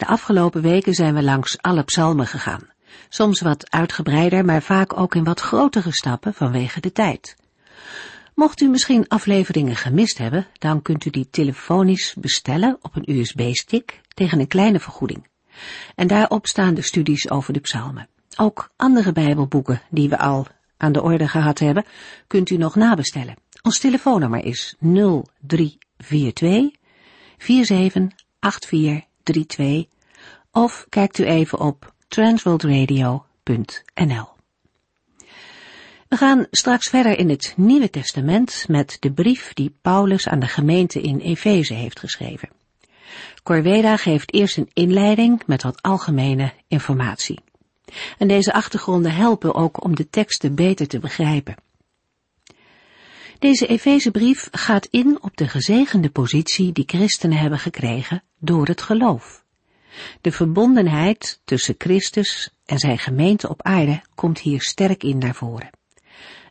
De 0.00 0.06
afgelopen 0.06 0.62
weken 0.62 0.94
zijn 0.94 1.14
we 1.14 1.22
langs 1.22 1.58
alle 1.60 1.82
psalmen 1.82 2.26
gegaan. 2.26 2.68
Soms 3.08 3.40
wat 3.40 3.70
uitgebreider, 3.70 4.44
maar 4.44 4.62
vaak 4.62 4.98
ook 4.98 5.14
in 5.14 5.24
wat 5.24 5.40
grotere 5.40 5.92
stappen 5.92 6.34
vanwege 6.34 6.80
de 6.80 6.92
tijd. 6.92 7.36
Mocht 8.34 8.60
u 8.60 8.68
misschien 8.68 9.08
afleveringen 9.08 9.76
gemist 9.76 10.18
hebben, 10.18 10.46
dan 10.58 10.82
kunt 10.82 11.04
u 11.04 11.10
die 11.10 11.28
telefonisch 11.30 12.14
bestellen 12.18 12.78
op 12.82 12.96
een 12.96 13.16
USB-stick 13.16 14.00
tegen 14.14 14.40
een 14.40 14.48
kleine 14.48 14.80
vergoeding. 14.80 15.26
En 15.94 16.06
daarop 16.06 16.46
staan 16.46 16.74
de 16.74 16.82
studies 16.82 17.30
over 17.30 17.52
de 17.52 17.60
psalmen. 17.60 18.08
Ook 18.36 18.70
andere 18.76 19.12
bijbelboeken 19.12 19.82
die 19.90 20.08
we 20.08 20.18
al 20.18 20.46
aan 20.76 20.92
de 20.92 21.02
orde 21.02 21.28
gehad 21.28 21.58
hebben, 21.58 21.84
kunt 22.26 22.50
u 22.50 22.56
nog 22.56 22.74
nabestellen. 22.74 23.36
Ons 23.62 23.78
telefoonnummer 23.78 24.44
is 24.44 24.74
0342 24.78 26.70
478432 29.24 29.98
of 30.52 30.86
kijkt 30.88 31.18
u 31.18 31.24
even 31.24 31.60
op 31.60 31.94
transworldradio.nl. 32.08 34.28
We 36.08 36.16
gaan 36.16 36.46
straks 36.50 36.88
verder 36.88 37.18
in 37.18 37.28
het 37.28 37.54
Nieuwe 37.56 37.90
Testament 37.90 38.64
met 38.68 38.96
de 39.00 39.12
brief 39.12 39.52
die 39.52 39.74
Paulus 39.82 40.28
aan 40.28 40.40
de 40.40 40.46
gemeente 40.46 41.00
in 41.00 41.18
Efeze 41.18 41.74
heeft 41.74 41.98
geschreven. 41.98 42.48
Corveda 43.42 43.96
geeft 43.96 44.34
eerst 44.34 44.56
een 44.56 44.70
inleiding 44.72 45.42
met 45.46 45.62
wat 45.62 45.82
algemene 45.82 46.52
informatie. 46.68 47.40
En 48.18 48.28
deze 48.28 48.52
achtergronden 48.52 49.12
helpen 49.12 49.54
ook 49.54 49.84
om 49.84 49.96
de 49.96 50.10
teksten 50.10 50.54
beter 50.54 50.88
te 50.88 50.98
begrijpen. 50.98 51.54
Deze 53.40 53.66
Efezebrief 53.66 54.48
gaat 54.50 54.86
in 54.90 55.22
op 55.22 55.36
de 55.36 55.48
gezegende 55.48 56.10
positie 56.10 56.72
die 56.72 56.84
christenen 56.86 57.38
hebben 57.38 57.58
gekregen 57.58 58.22
door 58.38 58.66
het 58.66 58.82
geloof. 58.82 59.44
De 60.20 60.32
verbondenheid 60.32 61.40
tussen 61.44 61.74
Christus 61.78 62.50
en 62.64 62.78
zijn 62.78 62.98
gemeente 62.98 63.48
op 63.48 63.62
aarde 63.62 64.02
komt 64.14 64.38
hier 64.38 64.62
sterk 64.62 65.02
in 65.02 65.18
naar 65.18 65.34
voren. 65.34 65.70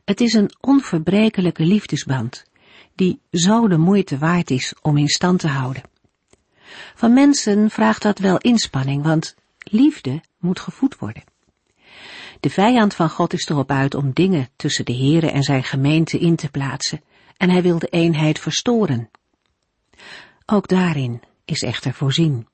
Het 0.05 0.21
is 0.21 0.33
een 0.33 0.51
onverbrekelijke 0.59 1.63
liefdesband, 1.63 2.45
die 2.95 3.21
zo 3.31 3.67
de 3.67 3.77
moeite 3.77 4.17
waard 4.17 4.51
is 4.51 4.73
om 4.81 4.97
in 4.97 5.07
stand 5.07 5.39
te 5.39 5.47
houden. 5.47 5.83
Van 6.95 7.13
mensen 7.13 7.69
vraagt 7.69 8.01
dat 8.01 8.19
wel 8.19 8.37
inspanning, 8.37 9.03
want 9.03 9.35
liefde 9.57 10.21
moet 10.39 10.59
gevoed 10.59 10.97
worden. 10.97 11.23
De 12.39 12.49
vijand 12.49 12.93
van 12.93 13.09
God 13.09 13.33
is 13.33 13.49
erop 13.49 13.71
uit 13.71 13.95
om 13.95 14.13
dingen 14.13 14.49
tussen 14.55 14.85
de 14.85 14.95
Heere 14.95 15.31
en 15.31 15.43
zijn 15.43 15.63
gemeente 15.63 16.19
in 16.19 16.35
te 16.35 16.49
plaatsen, 16.49 17.03
en 17.37 17.49
hij 17.49 17.61
wil 17.61 17.79
de 17.79 17.87
eenheid 17.87 18.39
verstoren. 18.39 19.09
Ook 20.45 20.67
daarin 20.67 21.21
is 21.45 21.61
echter 21.61 21.93
voorzien. 21.93 22.47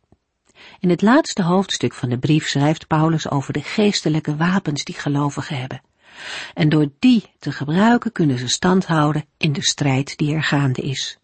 In 0.79 0.89
het 0.89 1.01
laatste 1.01 1.43
hoofdstuk 1.43 1.93
van 1.93 2.09
de 2.09 2.17
brief 2.17 2.47
schrijft 2.47 2.87
Paulus 2.87 3.29
over 3.29 3.53
de 3.53 3.61
geestelijke 3.61 4.35
wapens 4.35 4.83
die 4.83 4.95
gelovigen 4.95 5.59
hebben. 5.59 5.81
En 6.53 6.69
door 6.69 6.89
die 6.99 7.23
te 7.39 7.51
gebruiken 7.51 8.11
kunnen 8.11 8.39
ze 8.39 8.47
stand 8.47 8.85
houden 8.85 9.25
in 9.37 9.53
de 9.53 9.63
strijd 9.63 10.17
die 10.17 10.33
er 10.33 10.43
gaande 10.43 10.81
is. 10.81 11.17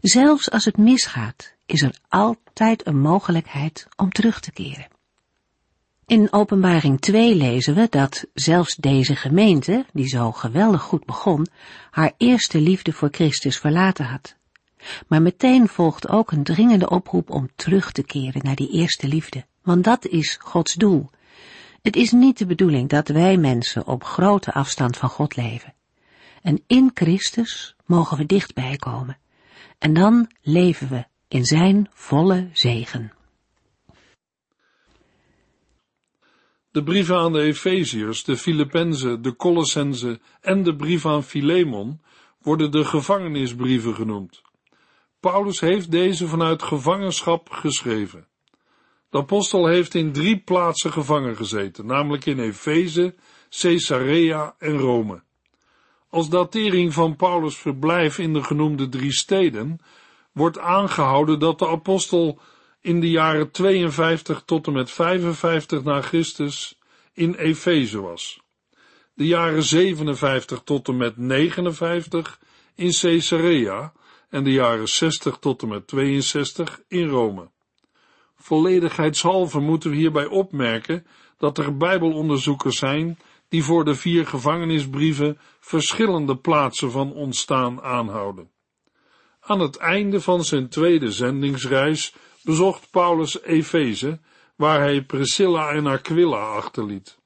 Zelfs 0.00 0.50
als 0.50 0.64
het 0.64 0.76
misgaat, 0.76 1.54
is 1.66 1.82
er 1.82 1.98
altijd 2.08 2.86
een 2.86 3.00
mogelijkheid 3.00 3.86
om 3.96 4.12
terug 4.12 4.40
te 4.40 4.52
keren. 4.52 4.88
In 6.10 6.32
Openbaring 6.32 7.00
2 7.00 7.34
lezen 7.34 7.74
we 7.74 7.86
dat 7.90 8.26
zelfs 8.34 8.76
deze 8.76 9.16
gemeente, 9.16 9.84
die 9.92 10.08
zo 10.08 10.32
geweldig 10.32 10.82
goed 10.82 11.04
begon, 11.04 11.46
haar 11.90 12.12
eerste 12.16 12.60
liefde 12.60 12.92
voor 12.92 13.08
Christus 13.10 13.58
verlaten 13.58 14.04
had. 14.04 14.36
Maar 15.08 15.22
meteen 15.22 15.68
volgt 15.68 16.08
ook 16.08 16.32
een 16.32 16.42
dringende 16.42 16.90
oproep 16.90 17.30
om 17.30 17.48
terug 17.56 17.92
te 17.92 18.02
keren 18.02 18.40
naar 18.44 18.54
die 18.54 18.70
eerste 18.70 19.08
liefde, 19.08 19.44
want 19.62 19.84
dat 19.84 20.06
is 20.06 20.36
Gods 20.40 20.74
doel. 20.74 21.10
Het 21.82 21.96
is 21.96 22.12
niet 22.12 22.38
de 22.38 22.46
bedoeling 22.46 22.88
dat 22.88 23.08
wij 23.08 23.36
mensen 23.36 23.86
op 23.86 24.04
grote 24.04 24.52
afstand 24.52 24.96
van 24.96 25.08
God 25.08 25.36
leven. 25.36 25.74
En 26.42 26.62
in 26.66 26.90
Christus 26.94 27.74
mogen 27.86 28.16
we 28.16 28.26
dichtbij 28.26 28.76
komen. 28.76 29.18
En 29.78 29.94
dan 29.94 30.30
leven 30.42 30.88
we 30.88 31.04
in 31.28 31.44
zijn 31.44 31.88
volle 31.92 32.48
zegen. 32.52 33.12
De 36.72 36.82
brieven 36.82 37.16
aan 37.16 37.32
de 37.32 37.40
Efeziërs, 37.40 38.24
de 38.24 38.36
Filippenzen, 38.36 39.22
de 39.22 39.36
Colossenzen 39.36 40.22
en 40.40 40.62
de 40.62 40.76
brief 40.76 41.06
aan 41.06 41.22
Filemon 41.22 42.00
worden 42.42 42.70
de 42.70 42.84
gevangenisbrieven 42.84 43.94
genoemd. 43.94 44.42
Paulus 45.20 45.60
heeft 45.60 45.90
deze 45.90 46.26
vanuit 46.28 46.62
gevangenschap 46.62 47.50
geschreven. 47.50 48.26
De 49.08 49.18
apostel 49.18 49.66
heeft 49.66 49.94
in 49.94 50.12
drie 50.12 50.38
plaatsen 50.38 50.92
gevangen 50.92 51.36
gezeten, 51.36 51.86
namelijk 51.86 52.26
in 52.26 52.38
Efeze, 52.38 53.14
Caesarea 53.48 54.54
en 54.58 54.78
Rome. 54.78 55.22
Als 56.08 56.28
datering 56.28 56.92
van 56.92 57.16
Paulus' 57.16 57.58
verblijf 57.58 58.18
in 58.18 58.32
de 58.32 58.42
genoemde 58.42 58.88
drie 58.88 59.12
steden 59.12 59.78
wordt 60.32 60.58
aangehouden 60.58 61.38
dat 61.38 61.58
de 61.58 61.68
apostel 61.68 62.40
in 62.80 63.00
de 63.00 63.10
jaren 63.10 63.50
52 63.50 64.42
tot 64.44 64.66
en 64.66 64.72
met 64.72 64.90
55 64.90 65.82
na 65.82 66.00
Christus 66.00 66.78
in 67.12 67.34
Efeze 67.34 68.00
was. 68.00 68.40
De 69.14 69.26
jaren 69.26 69.62
57 69.62 70.62
tot 70.64 70.88
en 70.88 70.96
met 70.96 71.16
59 71.16 72.40
in 72.74 72.92
Caesarea 73.00 73.92
en 74.28 74.44
de 74.44 74.52
jaren 74.52 74.88
60 74.88 75.38
tot 75.38 75.62
en 75.62 75.68
met 75.68 75.86
62 75.86 76.80
in 76.88 77.08
Rome. 77.08 77.50
Volledigheidshalve 78.36 79.60
moeten 79.60 79.90
we 79.90 79.96
hierbij 79.96 80.26
opmerken 80.26 81.06
dat 81.38 81.58
er 81.58 81.76
bijbelonderzoekers 81.76 82.76
zijn 82.78 83.18
die 83.48 83.64
voor 83.64 83.84
de 83.84 83.94
vier 83.94 84.26
gevangenisbrieven 84.26 85.38
verschillende 85.60 86.36
plaatsen 86.36 86.90
van 86.90 87.12
ontstaan 87.12 87.82
aanhouden. 87.82 88.50
Aan 89.40 89.60
het 89.60 89.76
einde 89.76 90.20
van 90.20 90.44
zijn 90.44 90.68
tweede 90.68 91.12
zendingsreis 91.12 92.14
bezocht 92.50 92.90
Paulus 92.90 93.42
Efeze, 93.42 94.20
waar 94.56 94.80
hij 94.80 95.02
Priscilla 95.02 95.70
en 95.70 95.86
Aquila 95.86 96.36
achterliet. 96.36 97.18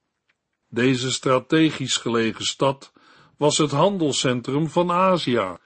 Deze 0.68 1.12
strategisch 1.12 1.96
gelegen 1.96 2.44
stad 2.44 2.92
was 3.36 3.58
het 3.58 3.70
handelscentrum 3.70 4.68
van 4.68 4.90
Azië, 4.90 5.56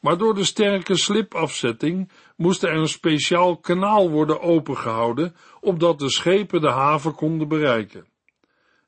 maar 0.00 0.18
door 0.18 0.34
de 0.34 0.44
sterke 0.44 0.96
slipafzetting 0.96 2.10
moest 2.36 2.62
er 2.62 2.74
een 2.74 2.88
speciaal 2.88 3.56
kanaal 3.56 4.10
worden 4.10 4.40
opengehouden, 4.40 5.36
opdat 5.60 5.98
de 5.98 6.10
schepen 6.10 6.60
de 6.60 6.70
haven 6.70 7.14
konden 7.14 7.48
bereiken. 7.48 8.06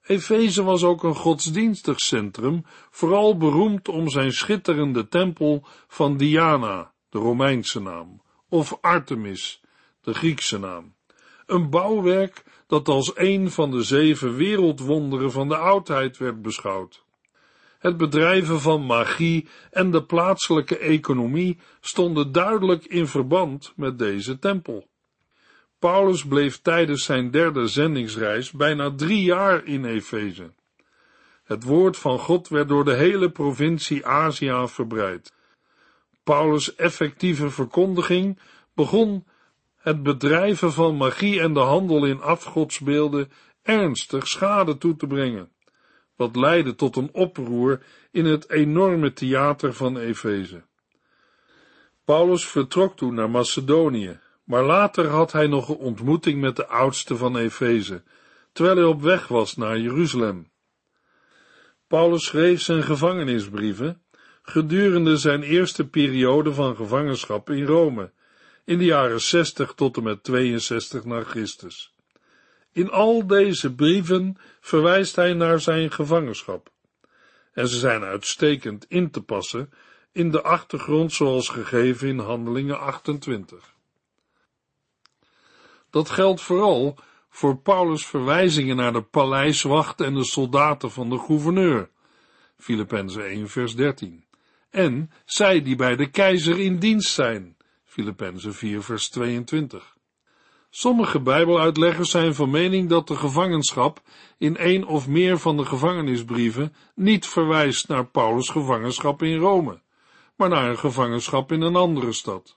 Efeze 0.03 0.63
was 0.63 0.85
ook 0.85 1.03
een 1.03 1.15
godsdienstig 1.15 1.99
centrum, 1.99 2.65
vooral 2.91 3.37
beroemd 3.37 3.89
om 3.89 4.09
zijn 4.09 4.33
schitterende 4.33 5.09
tempel 5.09 5.67
van 5.89 6.17
Diana, 6.17 6.93
de 7.09 7.19
Romeinse 7.19 7.81
naam, 7.81 8.23
of 8.49 8.79
Artemis, 8.81 9.62
de 10.03 10.15
Griekse 10.15 10.59
naam. 10.59 10.95
Een 11.47 11.71
bouwwerk 11.71 12.45
dat 12.67 12.89
als 12.89 13.13
een 13.15 13.51
van 13.51 13.71
de 13.71 13.83
zeven 13.83 14.37
wereldwonderen 14.37 15.33
van 15.33 15.49
de 15.49 15.57
oudheid 15.57 16.19
werd 16.19 16.43
beschouwd. 16.43 17.05
Het 17.79 17.97
bedrijven 17.97 18.61
van 18.61 18.87
magie 18.87 19.49
en 19.71 19.91
de 19.91 20.05
plaatselijke 20.05 20.79
economie 20.79 21.59
stonden 21.81 22.33
duidelijk 22.33 22.85
in 22.85 23.07
verband 23.07 23.73
met 23.77 23.99
deze 23.99 24.39
tempel. 24.39 24.89
Paulus 25.79 26.25
bleef 26.27 26.61
tijdens 26.61 27.05
zijn 27.05 27.31
derde 27.31 27.67
zendingsreis 27.67 28.51
bijna 28.51 28.95
drie 28.95 29.23
jaar 29.23 29.65
in 29.65 29.85
Efeze. 29.85 30.53
Het 31.45 31.65
woord 31.65 31.97
van 31.97 32.19
God 32.19 32.49
werd 32.49 32.69
door 32.69 32.85
de 32.85 32.95
hele 32.95 33.31
provincie 33.31 34.07
Azië 34.07 34.65
verbreid. 34.67 35.33
Paulus' 36.23 36.75
effectieve 36.75 37.51
verkondiging 37.51 38.39
begon 38.75 39.25
het 39.83 40.03
bedrijven 40.03 40.73
van 40.73 40.97
magie 40.97 41.41
en 41.41 41.55
de 41.55 41.61
handel 41.61 42.05
in 42.05 42.21
afgodsbeelden 42.21 43.31
ernstig 43.63 44.29
schade 44.29 44.79
toe 44.79 44.97
te 44.97 45.07
brengen, 45.07 45.53
wat 46.17 46.37
leidde 46.37 46.75
tot 46.75 46.97
een 46.97 47.11
oproer 47.13 47.83
in 48.11 48.25
het 48.25 48.51
enorme 48.51 49.13
theater 49.13 49.73
van 49.73 49.99
Efeze. 49.99 50.63
Paulus 52.05 52.47
vertrok 52.47 52.97
toen 52.97 53.15
naar 53.15 53.31
Macedonië, 53.31 54.21
Maar 54.45 54.65
later 54.65 55.07
had 55.07 55.33
hij 55.33 55.47
nog 55.47 55.69
een 55.69 55.77
ontmoeting 55.77 56.41
met 56.41 56.57
de 56.57 56.67
oudste 56.67 57.17
van 57.17 57.37
Efeze, 57.37 58.03
terwijl 58.53 58.77
hij 58.77 58.87
op 58.87 59.03
weg 59.03 59.29
was 59.29 59.57
naar 59.57 59.79
Jeruzalem. 59.79 60.51
Paulus 61.87 62.25
schreef 62.25 62.61
zijn 62.61 62.83
gevangenisbrieven 62.83 64.03
gedurende 64.43 65.17
zijn 65.17 65.43
eerste 65.43 65.89
periode 65.89 66.55
van 66.55 66.77
gevangenschap 66.77 67.51
in 67.51 67.65
Rome, 67.65 68.13
in 68.65 68.79
de 68.79 68.85
jaren 68.85 69.21
60 69.21 69.73
tot 69.75 69.97
en 69.97 70.03
met 70.03 70.23
62 70.23 71.05
na 71.05 71.23
Christus. 71.23 71.95
In 72.73 72.91
al 72.91 73.27
deze 73.27 73.75
brieven 73.75 74.37
verwijst 74.61 75.17
hij 75.17 75.33
naar 75.33 75.61
zijn 75.61 75.91
gevangenschap. 75.91 76.71
En 77.53 77.69
ze 77.69 77.79
zijn 77.79 78.03
uitstekend 78.03 78.87
in 78.89 79.11
te 79.11 79.23
passen 79.23 79.71
in 80.13 80.31
de 80.31 80.43
achtergrond 80.43 81.13
zoals 81.13 81.49
gegeven 81.49 82.09
in 82.09 82.19
Handelingen 82.19 82.81
28. 82.81 83.75
Dat 85.91 86.11
geldt 86.11 86.41
vooral 86.41 86.99
voor 87.29 87.57
Paulus' 87.57 88.07
verwijzingen 88.07 88.77
naar 88.77 88.93
de 88.93 89.03
paleiswacht 89.03 90.01
en 90.01 90.15
de 90.15 90.25
soldaten 90.25 90.91
van 90.91 91.11
de 91.11 91.19
gouverneur, 91.19 91.91
Filippenzen 92.59 93.27
1 93.27 93.49
vers 93.49 93.75
13, 93.75 94.25
en 94.71 95.11
zij 95.25 95.63
die 95.63 95.77
bij 95.77 95.97
de 95.97 96.11
keizer 96.11 96.59
in 96.59 96.79
dienst 96.79 97.13
zijn, 97.13 97.57
Filippenzen 97.93 98.55
4 98.55 98.83
vers 98.83 99.09
22. 99.09 99.97
Sommige 100.71 101.21
bijbeluitleggers 101.21 102.11
zijn 102.11 102.35
van 102.35 102.51
mening 102.51 102.89
dat 102.89 103.09
de 103.09 103.17
gevangenschap 103.17 104.03
in 104.39 104.57
een 104.59 104.87
of 104.87 105.09
meer 105.09 105.39
van 105.39 105.57
de 105.57 105.65
gevangenisbrieven 105.65 106.75
niet 106.95 107.27
verwijst 107.27 107.89
naar 107.89 108.07
Paulus' 108.07 108.49
gevangenschap 108.49 109.23
in 109.23 109.39
Rome, 109.39 109.81
maar 110.37 110.49
naar 110.49 110.71
een 110.71 110.79
gevangenschap 110.79 111.53
in 111.53 111.61
een 111.61 111.77
andere 111.77 112.13
stad. 112.13 112.57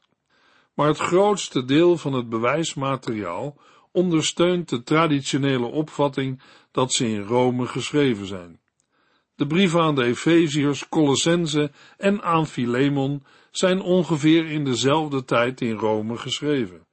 Maar 0.73 0.87
het 0.87 0.99
grootste 0.99 1.65
deel 1.65 1.97
van 1.97 2.13
het 2.13 2.29
bewijsmateriaal 2.29 3.57
ondersteunt 3.91 4.69
de 4.69 4.83
traditionele 4.83 5.65
opvatting 5.65 6.41
dat 6.71 6.93
ze 6.93 7.07
in 7.07 7.21
Rome 7.21 7.67
geschreven 7.67 8.25
zijn. 8.25 8.59
De 9.35 9.47
brieven 9.47 9.81
aan 9.81 9.95
de 9.95 10.03
Efeziërs, 10.03 10.89
Colossense 10.89 11.71
en 11.97 12.21
aan 12.21 12.47
Philemon 12.47 13.23
zijn 13.51 13.81
ongeveer 13.81 14.45
in 14.45 14.65
dezelfde 14.65 15.25
tijd 15.25 15.61
in 15.61 15.77
Rome 15.77 16.17
geschreven. 16.17 16.85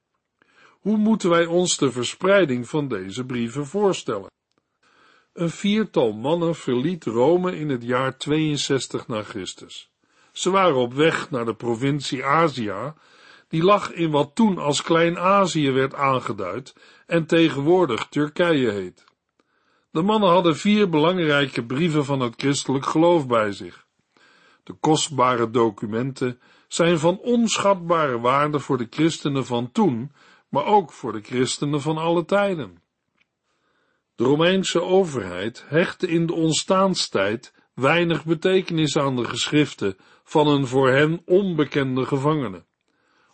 Hoe 0.69 0.97
moeten 0.97 1.29
wij 1.29 1.45
ons 1.45 1.77
de 1.77 1.91
verspreiding 1.91 2.69
van 2.69 2.87
deze 2.87 3.25
brieven 3.25 3.65
voorstellen? 3.65 4.31
Een 5.33 5.49
viertal 5.49 6.13
mannen 6.13 6.55
verliet 6.55 7.03
Rome 7.03 7.57
in 7.57 7.69
het 7.69 7.83
jaar 7.83 8.17
62 8.17 9.07
na 9.07 9.23
Christus. 9.23 9.91
Ze 10.31 10.49
waren 10.49 10.75
op 10.75 10.93
weg 10.93 11.29
naar 11.29 11.45
de 11.45 11.55
provincie 11.55 12.25
Azië, 12.25 12.93
die 13.47 13.63
lag 13.63 13.91
in 13.91 14.11
wat 14.11 14.35
toen 14.35 14.57
als 14.57 14.81
Klein-Azië 14.81 15.71
werd 15.71 15.93
aangeduid 15.93 16.75
en 17.05 17.25
tegenwoordig 17.25 18.07
Turkije 18.09 18.71
heet. 18.71 19.03
De 19.93 20.01
mannen 20.01 20.29
hadden 20.29 20.55
vier 20.55 20.89
belangrijke 20.89 21.65
brieven 21.65 22.05
van 22.05 22.19
het 22.19 22.33
christelijk 22.37 22.85
geloof 22.85 23.27
bij 23.27 23.51
zich. 23.51 23.85
De 24.63 24.73
kostbare 24.73 25.49
documenten 25.49 26.39
zijn 26.67 26.99
van 26.99 27.19
onschatbare 27.19 28.19
waarde 28.19 28.59
voor 28.59 28.77
de 28.77 28.87
christenen 28.89 29.45
van 29.45 29.71
toen, 29.71 30.11
maar 30.49 30.65
ook 30.65 30.91
voor 30.91 31.11
de 31.11 31.21
christenen 31.21 31.81
van 31.81 31.97
alle 31.97 32.25
tijden. 32.25 32.81
De 34.15 34.23
Romeinse 34.23 34.81
overheid 34.81 35.65
hechtte 35.67 36.07
in 36.07 36.25
de 36.25 36.33
ontstaanstijd 36.33 37.53
weinig 37.73 38.25
betekenis 38.25 38.97
aan 38.97 39.15
de 39.15 39.25
geschriften 39.25 39.97
van 40.23 40.47
een 40.47 40.67
voor 40.67 40.89
hen 40.89 41.21
onbekende 41.25 42.05
gevangene. 42.05 42.65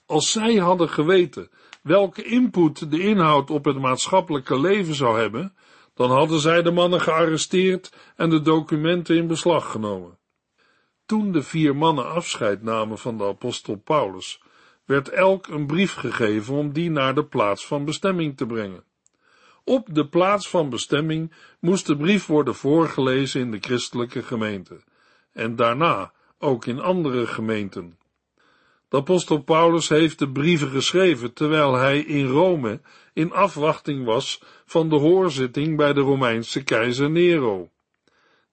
Als 0.06 0.32
zij 0.32 0.56
hadden 0.56 0.90
geweten 0.90 1.50
welke 1.84 2.24
input 2.24 2.92
de 2.92 3.00
inhoud 3.00 3.50
op 3.50 3.66
het 3.66 3.80
maatschappelijke 3.80 4.60
leven 4.60 4.96
zou 4.96 5.20
hebben, 5.20 5.54
dan 6.00 6.12
hadden 6.12 6.40
zij 6.40 6.62
de 6.62 6.72
mannen 6.72 7.02
gearresteerd 7.02 7.94
en 8.16 8.30
de 8.30 8.42
documenten 8.42 9.16
in 9.16 9.28
beslag 9.28 9.72
genomen. 9.72 10.18
Toen 11.06 11.32
de 11.32 11.44
vier 11.44 11.76
mannen 11.76 12.10
afscheid 12.10 12.62
namen 12.62 12.98
van 12.98 13.18
de 13.18 13.24
apostel 13.24 13.76
Paulus, 13.76 14.42
werd 14.86 15.10
elk 15.10 15.48
een 15.48 15.68
brief 15.68 15.94
gegeven 15.94 16.56
om 16.56 16.72
die 16.72 16.90
naar 16.90 17.16
de 17.16 17.26
plaats 17.26 17.66
van 17.66 17.86
bestemming 17.86 18.38
te 18.38 18.46
brengen. 18.46 18.84
Op 19.64 19.88
de 19.92 20.08
plaats 20.08 20.50
van 20.50 20.70
bestemming 20.70 21.34
moest 21.60 21.88
de 21.88 21.98
brief 21.98 22.26
worden 22.26 22.56
voorgelezen 22.56 23.42
in 23.42 23.52
de 23.52 23.60
christelijke 23.60 24.24
gemeente 24.24 24.84
en 25.34 25.56
daarna 25.56 26.12
ook 26.38 26.66
in 26.66 26.80
andere 26.80 27.28
gemeenten. 27.28 27.99
De 28.90 28.98
apostel 28.98 29.38
Paulus 29.38 29.90
heeft 29.90 30.20
de 30.20 30.32
brieven 30.32 30.70
geschreven 30.70 31.34
terwijl 31.34 31.74
hij 31.76 32.00
in 32.00 32.26
Rome 32.26 32.82
in 33.14 33.32
afwachting 33.32 34.06
was 34.06 34.44
van 34.66 34.90
de 34.90 34.96
hoorzitting 34.96 35.78
bij 35.78 35.94
de 35.94 36.02
Romeinse 36.02 36.64
keizer 36.64 37.10
Nero. 37.10 37.70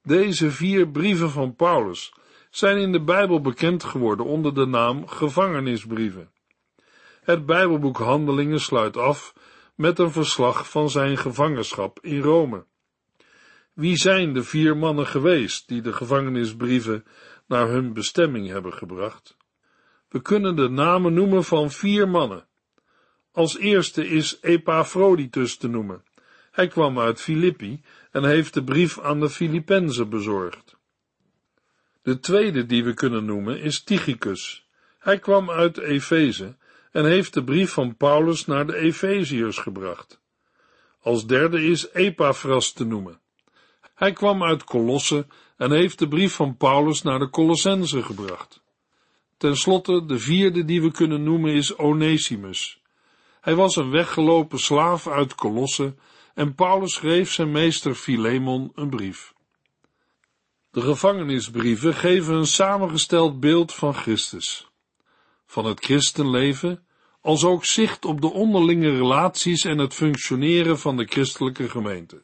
Deze 0.03 0.51
vier 0.51 0.89
brieven 0.89 1.31
van 1.31 1.55
Paulus 1.55 2.13
zijn 2.51 2.79
in 2.79 2.93
de 2.93 3.03
Bijbel 3.03 3.41
bekend 3.41 3.85
geworden 3.85 4.27
onder 4.27 4.55
de 4.55 4.67
naam 4.67 5.07
gevangenisbrieven. 5.07 6.31
Het 7.23 7.47
Bijbelboek 7.47 7.99
Handelingen 7.99 8.61
sluit 8.61 8.97
af 8.97 9.35
met 9.75 9.99
een 9.99 10.11
verslag 10.11 10.71
van 10.71 10.91
zijn 10.91 11.17
gevangenschap 11.17 11.99
in 12.03 12.21
Rome. 12.21 12.65
Wie 13.73 13.97
zijn 13.97 14.33
de 14.33 14.43
vier 14.43 14.77
mannen 14.77 15.07
geweest 15.07 15.69
die 15.69 15.81
de 15.81 15.93
gevangenisbrieven 15.93 17.05
naar 17.47 17.69
hun 17.69 17.93
bestemming 17.93 18.49
hebben 18.49 18.73
gebracht? 18.73 19.36
We 20.09 20.23
kunnen 20.23 20.57
de 20.57 20.69
namen 20.69 21.15
noemen 21.15 21.45
van 21.45 21.71
vier 21.71 22.09
mannen. 22.09 22.47
Als 23.33 23.59
eerste 23.59 24.09
is 24.09 24.39
Epaphroditus 24.41 25.57
te 25.57 25.69
noemen. 25.69 26.05
Hij 26.51 26.67
kwam 26.67 26.99
uit 26.99 27.21
Filippi 27.21 27.83
en 28.11 28.25
heeft 28.25 28.55
de 28.55 28.65
brief 28.65 29.01
aan 29.01 29.21
de 29.21 29.31
Filippenzen 29.31 30.09
bezorgd. 30.09 30.77
De 32.03 32.19
tweede 32.19 32.67
die 32.67 32.85
we 32.85 32.95
kunnen 32.95 33.25
noemen 33.25 33.61
is 33.61 33.83
Tychicus. 33.83 34.69
Hij 34.99 35.19
kwam 35.19 35.51
uit 35.51 35.79
Efeze 35.79 36.57
en 36.93 37.05
heeft 37.05 37.35
de 37.35 37.45
brief 37.45 37.73
van 37.73 37.97
Paulus 37.97 38.47
naar 38.47 38.67
de 38.67 38.77
Efeziërs 38.77 39.59
gebracht. 39.59 40.21
Als 41.01 41.27
derde 41.27 41.63
is 41.63 41.93
Epaphras 41.93 42.73
te 42.73 42.85
noemen. 42.85 43.21
Hij 43.95 44.13
kwam 44.13 44.43
uit 44.43 44.65
Colosse 44.65 45.27
en 45.57 45.71
heeft 45.71 45.99
de 45.99 46.09
brief 46.09 46.35
van 46.35 46.57
Paulus 46.57 47.03
naar 47.03 47.19
de 47.19 47.31
Colossenzen 47.31 48.05
gebracht. 48.05 48.63
Ten 49.37 49.57
slotte, 49.57 50.05
de 50.07 50.19
vierde 50.19 50.65
die 50.65 50.83
we 50.83 50.91
kunnen 50.91 51.23
noemen 51.23 51.53
is 51.53 51.77
Onesimus. 51.77 52.81
Hij 53.41 53.55
was 53.55 53.77
een 53.77 53.91
weggelopen 53.91 54.59
slaaf 54.59 55.09
uit 55.09 55.35
Colosse 55.35 55.95
en 56.35 56.55
Paulus 56.55 56.93
schreef 56.93 57.33
zijn 57.33 57.51
meester 57.51 57.95
Philemon 57.95 58.73
een 58.75 58.91
brief. 58.91 59.35
De 60.71 60.81
gevangenisbrieven 60.81 61.95
geven 61.95 62.35
een 62.35 62.47
samengesteld 62.47 63.41
beeld 63.41 63.75
van 63.75 63.95
Christus, 63.95 64.69
van 65.47 65.65
het 65.65 65.85
christenleven, 65.85 66.87
als 67.21 67.45
ook 67.45 67.65
zicht 67.65 68.05
op 68.05 68.21
de 68.21 68.33
onderlinge 68.33 68.91
relaties 68.91 69.65
en 69.65 69.79
het 69.79 69.95
functioneren 69.95 70.79
van 70.79 70.97
de 70.97 71.05
christelijke 71.05 71.69
gemeente. 71.69 72.23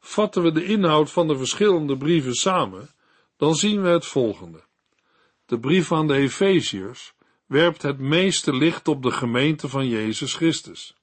Vatten 0.00 0.42
we 0.42 0.52
de 0.52 0.64
inhoud 0.64 1.10
van 1.10 1.28
de 1.28 1.36
verschillende 1.36 1.96
brieven 1.96 2.34
samen, 2.34 2.90
dan 3.36 3.54
zien 3.54 3.82
we 3.82 3.88
het 3.88 4.06
volgende. 4.06 4.64
De 5.52 5.60
brief 5.60 5.92
aan 5.92 6.06
de 6.06 6.14
Efeziërs 6.14 7.14
werpt 7.46 7.82
het 7.82 7.98
meeste 7.98 8.56
licht 8.56 8.88
op 8.88 9.02
de 9.02 9.10
gemeente 9.10 9.68
van 9.68 9.88
Jezus 9.88 10.34
Christus. 10.34 10.96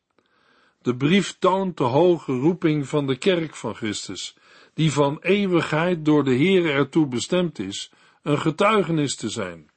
De 0.82 0.96
brief 0.96 1.36
toont 1.40 1.78
de 1.78 1.84
hoge 1.84 2.32
roeping 2.32 2.88
van 2.88 3.08
de 3.08 3.18
kerk 3.18 3.56
van 3.56 3.76
Christus, 3.76 4.36
die 4.74 4.92
van 4.92 5.20
eeuwigheid 5.22 6.06
door 6.06 6.24
de 6.24 6.34
Heer 6.34 6.70
ertoe 6.70 7.08
bestemd 7.08 7.60
is, 7.60 7.92
een 8.24 8.40
getuigenis 8.40 9.16
te 9.16 9.30
zijn. 9.30 9.70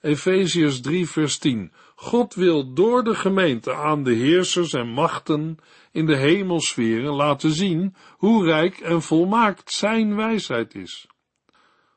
Efeziërs 0.00 0.80
3 0.80 1.08
vers 1.08 1.38
10 1.38 1.72
God 1.94 2.34
wil 2.34 2.72
door 2.74 3.04
de 3.04 3.14
gemeente 3.14 3.74
aan 3.74 4.02
de 4.02 4.14
heersers 4.14 4.72
en 4.72 4.88
machten 4.88 5.58
in 5.92 6.06
de 6.06 6.16
hemelsferen 6.16 7.12
laten 7.12 7.50
zien 7.50 7.94
hoe 8.16 8.44
rijk 8.44 8.78
en 8.78 9.02
volmaakt 9.02 9.72
zijn 9.72 10.14
wijsheid 10.14 10.74
is. 10.74 11.06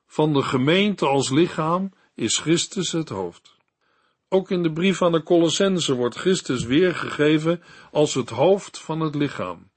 Van 0.06 0.34
de 0.34 0.44
gemeente 0.44 1.06
als 1.06 1.30
lichaam 1.30 1.92
is 2.20 2.38
Christus 2.38 2.92
het 2.92 3.10
hoofd. 3.10 3.56
Ook 4.30 4.52
in 4.52 4.64
de 4.64 4.72
brief 4.72 5.02
aan 5.02 5.12
de 5.12 5.24
Colossense 5.24 5.94
wordt 5.94 6.16
Christus 6.16 6.64
weergegeven 6.64 7.62
als 7.92 8.14
het 8.14 8.30
hoofd 8.30 8.80
van 8.80 9.00
het 9.00 9.16
lichaam. 9.16 9.72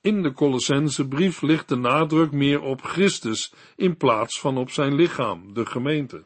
In 0.00 0.22
de 0.22 0.32
Colossense 0.32 1.08
brief 1.08 1.42
ligt 1.42 1.68
de 1.68 1.76
nadruk 1.76 2.32
meer 2.32 2.60
op 2.60 2.82
Christus 2.82 3.52
in 3.76 3.96
plaats 3.96 4.40
van 4.40 4.58
op 4.58 4.70
zijn 4.70 4.94
lichaam, 4.94 5.54
de 5.54 5.66
gemeente. 5.66 6.24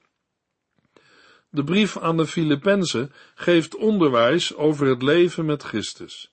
De 1.50 1.64
brief 1.64 1.98
aan 1.98 2.16
de 2.16 2.26
Filippenzen 2.26 3.12
geeft 3.34 3.76
onderwijs 3.76 4.54
over 4.54 4.86
het 4.86 5.02
leven 5.02 5.44
met 5.44 5.62
Christus. 5.62 6.32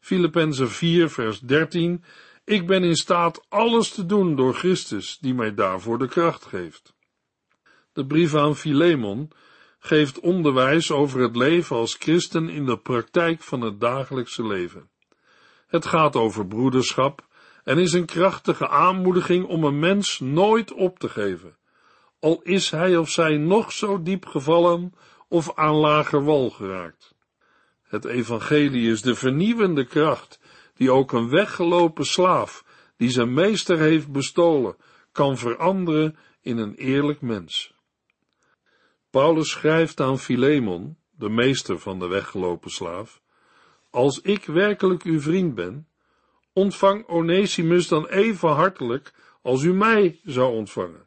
Filippenzen 0.00 0.70
4 0.70 1.10
vers 1.10 1.40
13 1.40 2.04
Ik 2.44 2.66
ben 2.66 2.82
in 2.84 2.96
staat 2.96 3.46
alles 3.48 3.90
te 3.90 4.06
doen 4.06 4.36
door 4.36 4.54
Christus, 4.54 5.18
die 5.18 5.34
mij 5.34 5.54
daarvoor 5.54 5.98
de 5.98 6.08
kracht 6.08 6.44
geeft. 6.44 6.93
De 7.94 8.06
brief 8.06 8.34
aan 8.34 8.56
Philemon 8.56 9.30
geeft 9.78 10.20
onderwijs 10.20 10.90
over 10.90 11.20
het 11.20 11.36
leven 11.36 11.76
als 11.76 11.94
christen 11.94 12.48
in 12.48 12.66
de 12.66 12.78
praktijk 12.78 13.42
van 13.42 13.60
het 13.60 13.80
dagelijkse 13.80 14.46
leven. 14.46 14.90
Het 15.66 15.86
gaat 15.86 16.16
over 16.16 16.46
broederschap 16.46 17.26
en 17.64 17.78
is 17.78 17.92
een 17.92 18.06
krachtige 18.06 18.68
aanmoediging 18.68 19.46
om 19.46 19.64
een 19.64 19.78
mens 19.78 20.20
nooit 20.20 20.72
op 20.72 20.98
te 20.98 21.08
geven, 21.08 21.56
al 22.18 22.40
is 22.42 22.70
hij 22.70 22.96
of 22.96 23.10
zij 23.10 23.36
nog 23.36 23.72
zo 23.72 24.02
diep 24.02 24.26
gevallen 24.26 24.94
of 25.28 25.54
aan 25.54 25.74
lager 25.74 26.24
wal 26.24 26.50
geraakt. 26.50 27.14
Het 27.82 28.04
evangelie 28.04 28.90
is 28.90 29.02
de 29.02 29.14
vernieuwende 29.14 29.84
kracht 29.84 30.40
die 30.74 30.90
ook 30.90 31.12
een 31.12 31.28
weggelopen 31.28 32.04
slaaf, 32.04 32.64
die 32.96 33.10
zijn 33.10 33.34
meester 33.34 33.78
heeft 33.78 34.12
bestolen, 34.12 34.76
kan 35.12 35.38
veranderen 35.38 36.16
in 36.40 36.58
een 36.58 36.74
eerlijk 36.74 37.20
mens. 37.20 37.73
Paulus 39.14 39.50
schrijft 39.50 40.00
aan 40.00 40.18
Philemon, 40.18 40.96
de 41.10 41.28
meester 41.28 41.78
van 41.78 41.98
de 41.98 42.06
weggelopen 42.06 42.70
slaaf, 42.70 43.22
als 43.90 44.20
ik 44.20 44.44
werkelijk 44.44 45.02
uw 45.02 45.20
vriend 45.20 45.54
ben, 45.54 45.88
ontvang 46.52 47.06
Onesimus 47.06 47.88
dan 47.88 48.06
even 48.06 48.48
hartelijk 48.48 49.14
als 49.42 49.62
u 49.62 49.72
mij 49.72 50.20
zou 50.24 50.54
ontvangen. 50.54 51.06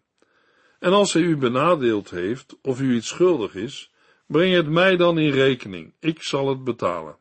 En 0.79 0.93
als 0.93 1.13
hij 1.13 1.21
u 1.21 1.37
benadeeld 1.37 2.09
heeft 2.09 2.57
of 2.61 2.81
u 2.81 2.95
iets 2.95 3.07
schuldig 3.07 3.55
is, 3.55 3.91
breng 4.25 4.53
het 4.53 4.69
mij 4.69 4.95
dan 4.95 5.17
in 5.17 5.31
rekening, 5.31 5.93
ik 5.99 6.21
zal 6.21 6.49
het 6.49 6.63
betalen. 6.63 7.17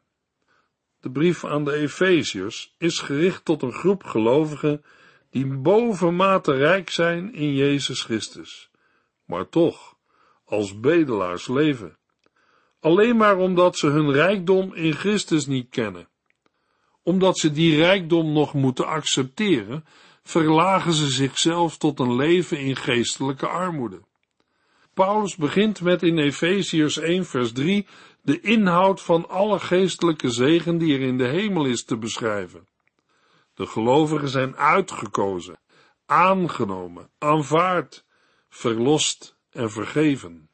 De 1.01 1.11
brief 1.11 1.45
aan 1.45 1.65
de 1.65 1.73
Efeziërs 1.73 2.75
is 2.79 2.99
gericht 2.99 3.45
tot 3.45 3.63
een 3.63 3.73
groep 3.73 4.05
gelovigen 4.05 4.85
die 5.31 5.47
bovenmate 5.47 6.53
rijk 6.53 6.91
zijn 6.91 7.35
in 7.35 7.55
Jezus 7.55 8.03
Christus, 8.03 8.71
maar 9.25 9.49
toch 9.49 9.96
als 10.47 10.81
bedelaars 10.81 11.49
leven. 11.49 11.99
Alleen 12.81 13.17
maar 13.17 13.37
omdat 13.37 13.77
ze 13.77 13.87
hun 13.87 14.13
rijkdom 14.13 14.75
in 14.75 14.93
Christus 14.93 15.47
niet 15.47 15.69
kennen. 15.69 16.09
Omdat 17.03 17.39
ze 17.39 17.51
die 17.51 17.77
rijkdom 17.77 18.33
nog 18.33 18.55
moeten 18.55 18.87
accepteren, 18.87 19.85
verlagen 20.23 20.93
ze 20.93 21.11
zichzelf 21.11 21.77
tot 21.79 22.01
een 22.01 22.17
leven 22.17 22.59
in 22.59 22.77
geestelijke 22.77 23.47
armoede. 23.47 24.01
Paulus 24.95 25.37
begint 25.37 25.81
met 25.81 26.03
in 26.03 26.19
Efeziërs 26.19 26.99
1 26.99 27.25
vers 27.25 27.53
3 27.53 27.87
de 28.23 28.41
inhoud 28.41 29.03
van 29.03 29.29
alle 29.29 29.59
geestelijke 29.59 30.31
zegen 30.31 30.79
die 30.79 30.95
er 30.95 31.01
in 31.01 31.19
de 31.19 31.29
hemel 31.29 31.65
is 31.65 31.85
te 31.85 31.97
beschrijven. 31.97 32.69
De 33.55 33.67
gelovigen 33.67 34.29
zijn 34.29 34.57
uitgekozen, 34.57 35.59
aangenomen, 36.07 37.11
aanvaard, 37.19 38.05
verlost 38.49 39.36
en 39.57 39.71
vergeven. 39.71 40.49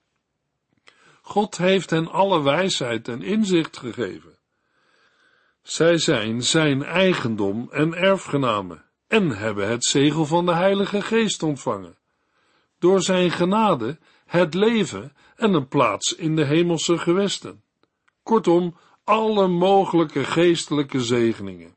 God 1.23 1.56
heeft 1.56 1.90
hen 1.90 2.09
alle 2.09 2.42
wijsheid 2.42 3.09
en 3.09 3.23
inzicht 3.23 3.76
gegeven. 3.76 4.38
Zij 5.62 5.99
zijn 5.99 6.42
zijn 6.42 6.82
eigendom 6.82 7.68
en 7.71 7.94
erfgenamen 7.94 8.85
en 9.06 9.30
hebben 9.30 9.68
het 9.68 9.85
zegel 9.85 10.26
van 10.26 10.47
de 10.47 10.54
Heilige 10.54 11.02
Geest 11.02 11.42
ontvangen. 11.42 11.99
Door 12.78 13.02
zijn 13.02 13.30
genade 13.30 13.99
het 14.26 14.54
leven 14.54 15.12
en 15.37 15.54
een 15.54 15.68
plaats 15.68 16.14
in 16.14 16.37
de 16.37 16.44
hemelse 16.44 16.99
gewesten. 16.99 17.62
Kortom, 18.23 18.76
alle 19.04 19.49
mogelijke 19.49 20.25
geestelijke 20.25 21.00
zegeningen. 21.00 21.76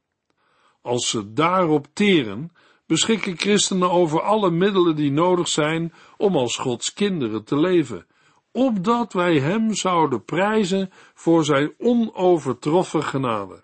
Als 0.81 1.09
ze 1.09 1.33
daarop 1.33 1.87
teren, 1.93 2.51
beschikken 2.87 3.37
christenen 3.37 3.91
over 3.91 4.21
alle 4.21 4.51
middelen 4.51 4.95
die 4.95 5.11
nodig 5.11 5.47
zijn 5.47 5.93
om 6.17 6.35
als 6.35 6.57
Gods 6.57 6.93
kinderen 6.93 7.43
te 7.43 7.59
leven, 7.59 8.05
opdat 8.51 9.13
wij 9.13 9.39
Hem 9.39 9.73
zouden 9.73 10.23
prijzen 10.23 10.89
voor 11.13 11.45
Zijn 11.45 11.73
onovertroffen 11.77 13.03
genade. 13.03 13.63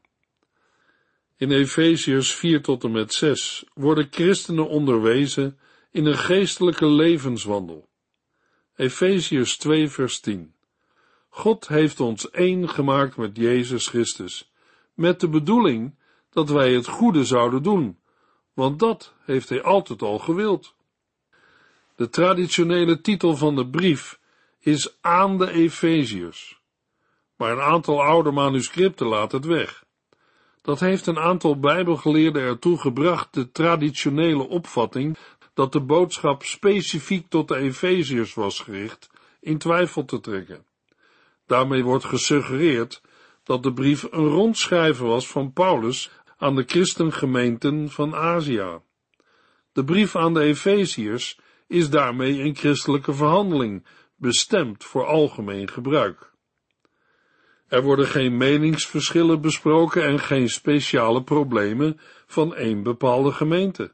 In 1.38 1.52
Efeziërs 1.52 2.34
4 2.34 2.62
tot 2.62 2.84
en 2.84 2.92
met 2.92 3.14
6 3.14 3.66
worden 3.74 4.08
christenen 4.12 4.68
onderwezen 4.68 5.60
in 5.92 6.06
een 6.06 6.18
geestelijke 6.18 6.86
levenswandel. 6.86 7.90
Efeziërs 8.76 9.58
2 9.58 9.90
vers 9.90 10.20
10 10.20 10.54
God 11.30 11.68
heeft 11.68 12.00
ons 12.00 12.30
één 12.30 12.70
gemaakt 12.70 13.18
met 13.18 13.38
Jezus 13.38 13.88
Christus, 13.88 14.52
met 14.94 15.20
de 15.20 15.30
bedoeling 15.30 15.96
dat 16.30 16.50
wij 16.50 16.74
het 16.74 16.88
goede 16.88 17.26
zouden 17.26 17.64
doen, 17.64 18.00
want 18.54 18.80
dat 18.80 19.14
heeft 19.26 19.50
hij 19.50 19.64
altijd 19.64 20.02
al 20.02 20.20
gewild. 20.20 20.76
De 21.96 22.10
traditionele 22.10 23.02
titel 23.02 23.36
van 23.36 23.56
de 23.56 23.68
brief 23.68 24.20
is 24.60 24.98
aan 25.02 25.38
de 25.38 25.52
Efeziërs, 25.52 26.62
maar 27.36 27.52
een 27.52 27.62
aantal 27.62 28.04
oude 28.04 28.32
manuscripten 28.32 29.08
laat 29.08 29.32
het 29.32 29.46
weg. 29.46 29.84
Dat 30.62 30.80
heeft 30.80 31.08
een 31.08 31.20
aantal 31.20 31.60
bijbelgeleerden 31.60 32.42
ertoe 32.42 32.78
gebracht 32.78 33.34
de 33.34 33.52
traditionele 33.52 34.48
opvatting 34.48 35.18
dat 35.54 35.72
de 35.72 35.82
boodschap 35.82 36.44
specifiek 36.44 37.30
tot 37.30 37.48
de 37.48 37.56
Efeziërs 37.56 38.34
was 38.34 38.60
gericht, 38.60 39.10
in 39.40 39.58
twijfel 39.58 40.06
te 40.06 40.20
trekken. 40.20 40.66
Daarmee 41.46 41.84
wordt 41.84 42.06
gesuggereerd 42.06 43.02
dat 43.44 43.64
de 43.64 43.74
brief 43.74 44.04
een 44.04 44.28
rondschrijven 44.28 45.06
was 45.06 45.28
van 45.28 45.54
Paulus 45.54 46.12
aan 46.42 46.56
de 46.56 46.64
christengemeenten 46.64 47.90
van 47.90 48.16
Azië. 48.16 48.80
De 49.74 49.84
brief 49.84 50.16
aan 50.16 50.34
de 50.34 50.42
Efeziërs 50.42 51.40
is 51.68 51.90
daarmee 51.90 52.40
een 52.40 52.56
christelijke 52.56 53.14
verhandeling, 53.14 53.86
bestemd 54.16 54.84
voor 54.84 55.06
algemeen 55.06 55.70
gebruik. 55.70 56.34
Er 57.68 57.82
worden 57.82 58.08
geen 58.08 58.38
meningsverschillen 58.38 59.42
besproken 59.42 60.04
en 60.04 60.20
geen 60.20 60.50
speciale 60.50 61.24
problemen 61.24 62.00
van 62.26 62.56
één 62.56 62.84
bepaalde 62.84 63.32
gemeente. 63.32 63.94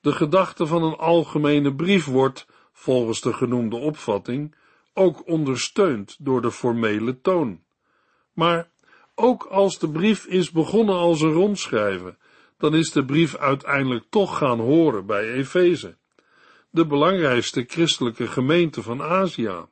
De 0.00 0.12
gedachte 0.12 0.66
van 0.66 0.82
een 0.82 0.96
algemene 0.96 1.74
brief 1.74 2.04
wordt, 2.04 2.46
volgens 2.72 3.20
de 3.20 3.32
genoemde 3.32 3.76
opvatting, 3.76 4.54
ook 4.94 5.26
ondersteund 5.28 6.16
door 6.18 6.42
de 6.42 6.50
formele 6.50 7.20
toon. 7.20 7.62
Maar 8.32 8.70
ook 9.16 9.44
als 9.44 9.78
de 9.78 9.90
brief 9.90 10.26
is 10.26 10.50
begonnen 10.50 10.94
als 10.94 11.20
een 11.20 11.32
rondschrijven, 11.32 12.18
dan 12.58 12.74
is 12.74 12.90
de 12.90 13.04
brief 13.04 13.36
uiteindelijk 13.36 14.04
toch 14.10 14.38
gaan 14.38 14.60
horen 14.60 15.06
bij 15.06 15.32
Efeze, 15.32 15.96
de 16.70 16.86
belangrijkste 16.86 17.64
christelijke 17.66 18.26
gemeente 18.26 18.82
van 18.82 19.02
Azië. 19.02 19.64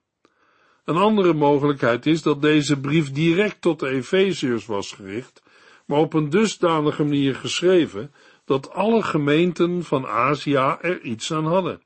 Een 0.85 0.97
andere 0.97 1.33
mogelijkheid 1.33 2.07
is 2.07 2.23
dat 2.23 2.43
deze 2.43 2.81
brief 2.81 3.13
direct 3.13 3.61
tot 3.61 3.81
de 3.81 3.89
Efeziërs 3.89 4.67
was 4.67 4.93
gericht, 4.93 5.43
maar 5.87 5.99
op 5.99 6.13
een 6.13 6.31
dusdanige 6.31 7.03
manier 7.03 7.35
geschreven 7.35 8.13
dat 8.45 8.71
alle 8.71 9.03
gemeenten 9.03 9.85
van 9.85 10.07
Azië 10.07 10.77
er 10.81 11.01
iets 11.01 11.33
aan 11.33 11.47
hadden. 11.47 11.83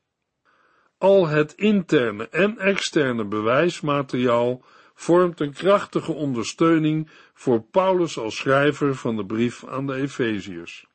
Al 0.98 1.26
het 1.26 1.52
interne 1.52 2.28
en 2.28 2.58
externe 2.58 3.24
bewijsmateriaal 3.24 4.62
vormt 4.98 5.40
een 5.40 5.52
krachtige 5.52 6.12
ondersteuning 6.12 7.10
voor 7.34 7.62
Paulus 7.62 8.18
als 8.18 8.36
schrijver 8.36 8.94
van 8.94 9.16
de 9.16 9.26
brief 9.26 9.66
aan 9.66 9.86
de 9.86 9.94
Efeziërs. 9.94 10.86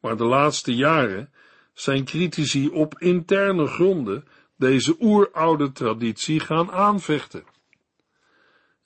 Maar 0.00 0.16
de 0.16 0.24
laatste 0.24 0.74
jaren 0.74 1.32
zijn 1.72 2.04
critici 2.04 2.68
op 2.68 2.98
interne 2.98 3.66
gronden 3.66 4.24
deze 4.56 4.96
oeroude 5.00 5.72
traditie 5.72 6.40
gaan 6.40 6.70
aanvechten. 6.70 7.44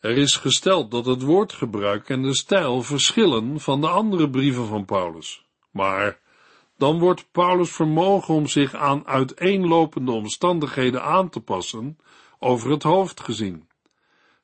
Er 0.01 0.17
is 0.17 0.37
gesteld 0.37 0.91
dat 0.91 1.07
het 1.07 1.23
woordgebruik 1.23 2.09
en 2.09 2.23
de 2.23 2.35
stijl 2.35 2.83
verschillen 2.83 3.61
van 3.61 3.81
de 3.81 3.89
andere 3.89 4.31
brieven 4.31 4.67
van 4.67 4.85
Paulus. 4.85 5.47
Maar 5.71 6.21
dan 6.77 6.99
wordt 6.99 7.29
Paulus 7.33 7.73
vermogen 7.73 8.35
om 8.35 8.47
zich 8.47 8.75
aan 8.75 9.07
uiteenlopende 9.07 10.13
omstandigheden 10.13 11.03
aan 11.03 11.29
te 11.29 11.41
passen 11.41 11.99
over 12.39 12.71
het 12.71 12.83
hoofd 12.83 13.21
gezien. 13.21 13.69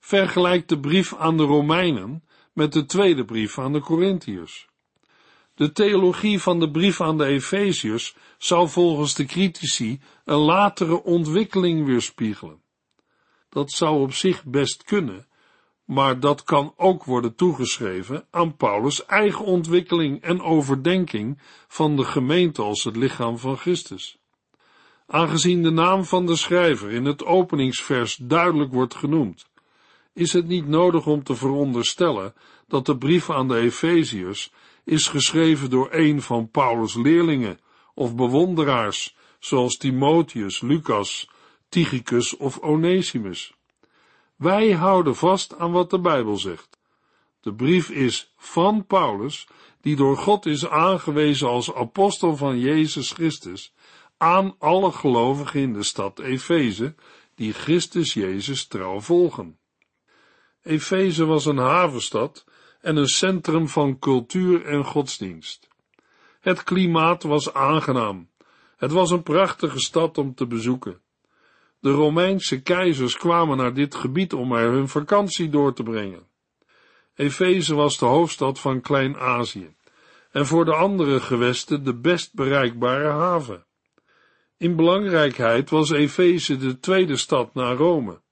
Vergelijk 0.07 0.69
de 0.69 0.81
brief 0.81 1.15
aan 1.15 1.37
de 1.37 1.43
Romeinen 1.43 2.25
met 2.53 2.73
de 2.73 2.85
tweede 2.85 3.25
brief 3.25 3.59
aan 3.59 3.73
de 3.73 3.81
Corinthiërs. 3.81 4.69
De 5.55 5.73
theologie 5.73 6.41
van 6.41 6.61
de 6.61 6.71
brief 6.71 7.01
aan 7.01 7.19
de 7.19 7.25
Efeziërs 7.25 8.17
zou 8.39 8.69
volgens 8.69 9.15
de 9.15 9.25
critici 9.25 10.01
een 10.25 10.39
latere 10.39 11.03
ontwikkeling 11.03 11.87
weerspiegelen. 11.87 12.63
Dat 13.49 13.71
zou 13.71 14.01
op 14.01 14.13
zich 14.13 14.45
best 14.45 14.83
kunnen, 14.83 15.27
maar 15.85 16.21
dat 16.21 16.43
kan 16.43 16.75
ook 16.77 17.05
worden 17.05 17.35
toegeschreven 17.35 18.27
aan 18.31 18.57
Paulus' 18.57 19.07
eigen 19.07 19.45
ontwikkeling 19.45 20.23
en 20.23 20.43
overdenking 20.43 21.39
van 21.69 21.97
de 21.97 22.05
gemeente 22.05 22.63
als 22.63 22.85
het 22.85 22.97
lichaam 22.97 23.39
van 23.39 23.57
Christus. 23.57 24.19
Aangezien 25.07 25.63
de 25.63 25.71
naam 25.71 26.05
van 26.05 26.27
de 26.27 26.37
schrijver 26.37 26.91
in 26.91 27.05
het 27.05 27.25
openingsvers 27.25 28.17
duidelijk 28.17 28.73
wordt 28.73 28.95
genoemd, 28.95 29.53
is 30.15 30.33
het 30.33 30.47
niet 30.47 30.67
nodig 30.67 31.07
om 31.07 31.23
te 31.23 31.35
veronderstellen 31.35 32.35
dat 32.69 32.87
de 32.87 32.97
brief 32.97 33.31
aan 33.31 33.49
de 33.49 33.57
Efeziërs 33.57 34.53
is 34.85 35.09
geschreven 35.09 35.71
door 35.71 35.89
een 35.93 36.23
van 36.23 36.51
Paulus' 36.51 36.95
leerlingen 36.95 37.59
of 37.95 38.15
bewonderaars, 38.15 39.17
zoals 39.39 39.77
Timotheus, 39.77 40.61
Lucas, 40.61 41.29
Tychicus 41.69 42.37
of 42.37 42.59
Onesimus. 42.59 43.55
Wij 44.37 44.73
houden 44.73 45.17
vast 45.17 45.59
aan 45.59 45.73
wat 45.73 45.91
de 45.91 46.01
Bijbel 46.01 46.37
zegt. 46.37 46.79
De 47.41 47.55
brief 47.55 47.91
is 47.91 48.33
van 48.37 48.87
Paulus, 48.87 49.47
die 49.81 49.97
door 49.97 50.17
God 50.17 50.47
is 50.47 50.69
aangewezen 50.69 51.49
als 51.49 51.75
apostel 51.75 52.37
van 52.37 52.59
Jezus 52.59 53.11
Christus, 53.13 53.73
aan 54.17 54.55
alle 54.59 54.93
gelovigen 54.93 55.61
in 55.61 55.73
de 55.73 55.83
stad 55.83 56.19
Efeze, 56.19 56.95
die 57.35 57.53
Christus 57.53 58.15
Jezus 58.15 58.67
trouw 58.67 59.01
volgen. 59.01 59.59
Efeze 60.65 61.25
was 61.25 61.47
een 61.47 61.57
havenstad 61.57 62.45
en 62.81 62.97
een 62.97 63.09
centrum 63.09 63.69
van 63.69 63.99
cultuur 63.99 64.67
en 64.67 64.85
godsdienst. 64.85 65.69
Het 66.41 66.63
klimaat 66.63 67.23
was 67.23 67.55
aangenaam. 67.55 68.31
Het 68.77 68.93
was 68.93 69.11
een 69.11 69.23
prachtige 69.23 69.81
stad 69.81 70.19
om 70.19 70.35
te 70.35 70.47
bezoeken. 70.47 71.01
De 71.81 71.91
Romeinse 71.91 72.63
keizers 72.63 73.17
kwamen 73.17 73.57
naar 73.57 73.75
dit 73.75 73.95
gebied 73.95 74.33
om 74.33 74.53
er 74.53 74.71
hun 74.71 74.89
vakantie 74.89 75.49
door 75.49 75.75
te 75.75 75.83
brengen. 75.83 76.27
Efeze 77.15 77.75
was 77.75 77.99
de 77.99 78.07
hoofdstad 78.07 78.61
van 78.61 78.81
Klein-Azië 78.81 79.77
en 80.31 80.47
voor 80.47 80.65
de 80.65 80.75
andere 80.75 81.21
gewesten 81.21 81.85
de 81.85 81.95
best 81.95 82.35
bereikbare 82.35 83.11
haven. 83.11 83.67
In 84.57 84.77
belangrijkheid 84.77 85.71
was 85.71 85.91
Efeze 85.91 86.57
de 86.57 86.81
tweede 86.81 87.17
stad 87.17 87.55
na 87.55 87.73
Rome. 87.73 88.23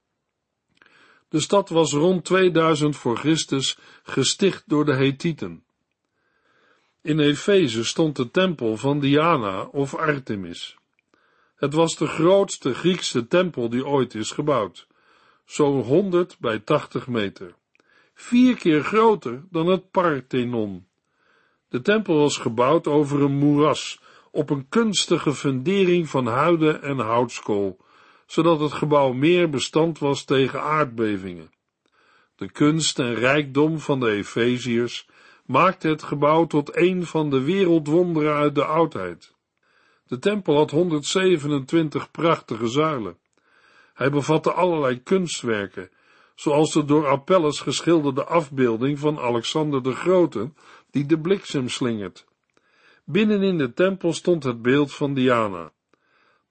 De 1.33 1.41
stad 1.41 1.69
was 1.69 1.93
rond 1.93 2.25
2000 2.25 2.97
voor 2.97 3.17
Christus 3.17 3.79
gesticht 4.03 4.62
door 4.67 4.85
de 4.85 4.95
Hethieten. 4.95 5.65
In 7.03 7.19
Efeze 7.19 7.85
stond 7.85 8.17
de 8.17 8.31
tempel 8.31 8.77
van 8.77 9.01
Diana 9.01 9.62
of 9.62 9.95
Artemis. 9.95 10.77
Het 11.57 11.75
was 11.75 11.97
de 11.97 12.07
grootste 12.07 12.75
Griekse 12.75 13.27
tempel 13.27 13.69
die 13.69 13.87
ooit 13.87 14.15
is 14.15 14.31
gebouwd, 14.31 14.87
zo'n 15.45 15.83
100 15.83 16.39
bij 16.39 16.59
80 16.59 17.07
meter, 17.07 17.55
vier 18.15 18.57
keer 18.57 18.85
groter 18.85 19.45
dan 19.51 19.67
het 19.67 19.91
Parthenon. 19.91 20.87
De 21.69 21.81
tempel 21.81 22.19
was 22.19 22.37
gebouwd 22.37 22.87
over 22.87 23.23
een 23.23 23.39
moeras, 23.39 24.01
op 24.31 24.51
een 24.51 24.69
kunstige 24.69 25.35
fundering 25.35 26.09
van 26.09 26.27
huiden 26.27 26.83
en 26.83 26.99
houtskool, 26.99 27.79
zodat 28.33 28.61
het 28.61 28.73
gebouw 28.73 29.12
meer 29.12 29.49
bestand 29.51 29.99
was 29.99 30.25
tegen 30.25 30.62
aardbevingen. 30.62 31.53
De 32.37 32.51
kunst 32.51 32.99
en 32.99 33.15
rijkdom 33.15 33.79
van 33.79 34.01
de 34.01 34.11
Efeziërs 34.11 35.09
maakte 35.47 35.89
het 35.89 36.03
gebouw 36.03 36.47
tot 36.47 36.77
een 36.77 37.07
van 37.07 37.31
de 37.31 37.41
wereldwonderen 37.41 38.35
uit 38.35 38.55
de 38.55 38.65
oudheid. 38.65 39.35
De 40.07 40.19
tempel 40.19 40.57
had 40.57 40.71
127 40.71 42.11
prachtige 42.11 42.67
zuilen. 42.67 43.19
Hij 43.95 44.11
bevatte 44.11 44.53
allerlei 44.53 45.03
kunstwerken, 45.03 45.91
zoals 46.35 46.73
de 46.73 46.85
door 46.85 47.09
Apelles 47.09 47.61
geschilderde 47.61 48.25
afbeelding 48.25 48.99
van 48.99 49.19
Alexander 49.19 49.83
de 49.83 49.95
Grote, 49.95 50.53
die 50.91 51.07
de 51.07 51.19
bliksem 51.19 51.69
slingert. 51.69 52.27
Binnenin 53.05 53.59
de 53.59 53.73
tempel 53.73 54.12
stond 54.12 54.45
het 54.45 54.62
beeld 54.62 54.95
van 54.95 55.15
Diana. 55.15 55.73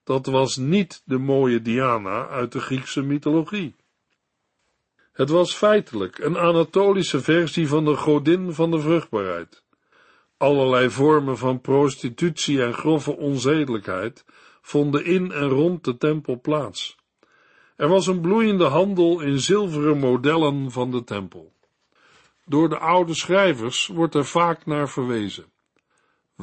Dat 0.04 0.26
was 0.26 0.56
niet 0.56 1.02
de 1.04 1.18
mooie 1.18 1.62
Diana 1.62 2.28
uit 2.28 2.52
de 2.52 2.60
Griekse 2.60 3.02
mythologie. 3.02 3.74
Het 5.12 5.28
was 5.28 5.54
feitelijk 5.54 6.18
een 6.18 6.38
Anatolische 6.38 7.20
versie 7.20 7.68
van 7.68 7.84
de 7.84 7.96
godin 7.96 8.52
van 8.52 8.70
de 8.70 8.80
vruchtbaarheid. 8.80 9.64
Allerlei 10.36 10.90
vormen 10.90 11.38
van 11.38 11.60
prostitutie 11.60 12.62
en 12.62 12.74
grove 12.74 13.16
onzedelijkheid 13.16 14.24
vonden 14.60 15.04
in 15.04 15.32
en 15.32 15.48
rond 15.48 15.84
de 15.84 15.96
tempel 15.96 16.40
plaats. 16.40 16.96
Er 17.76 17.88
was 17.88 18.06
een 18.06 18.20
bloeiende 18.20 18.64
handel 18.64 19.20
in 19.20 19.40
zilveren 19.40 19.98
modellen 19.98 20.70
van 20.70 20.90
de 20.90 21.04
tempel. 21.04 21.52
Door 22.44 22.68
de 22.68 22.78
oude 22.78 23.14
schrijvers 23.14 23.86
wordt 23.86 24.14
er 24.14 24.24
vaak 24.24 24.66
naar 24.66 24.88
verwezen. 24.88 25.52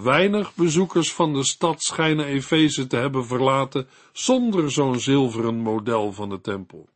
Weinig 0.01 0.55
bezoekers 0.55 1.13
van 1.13 1.33
de 1.33 1.43
stad 1.43 1.83
schijnen 1.83 2.25
Efeze 2.25 2.87
te 2.87 2.95
hebben 2.95 3.25
verlaten 3.25 3.87
zonder 4.13 4.71
zo'n 4.71 4.99
zilveren 4.99 5.55
model 5.55 6.11
van 6.11 6.29
de 6.29 6.41
tempel. 6.41 6.89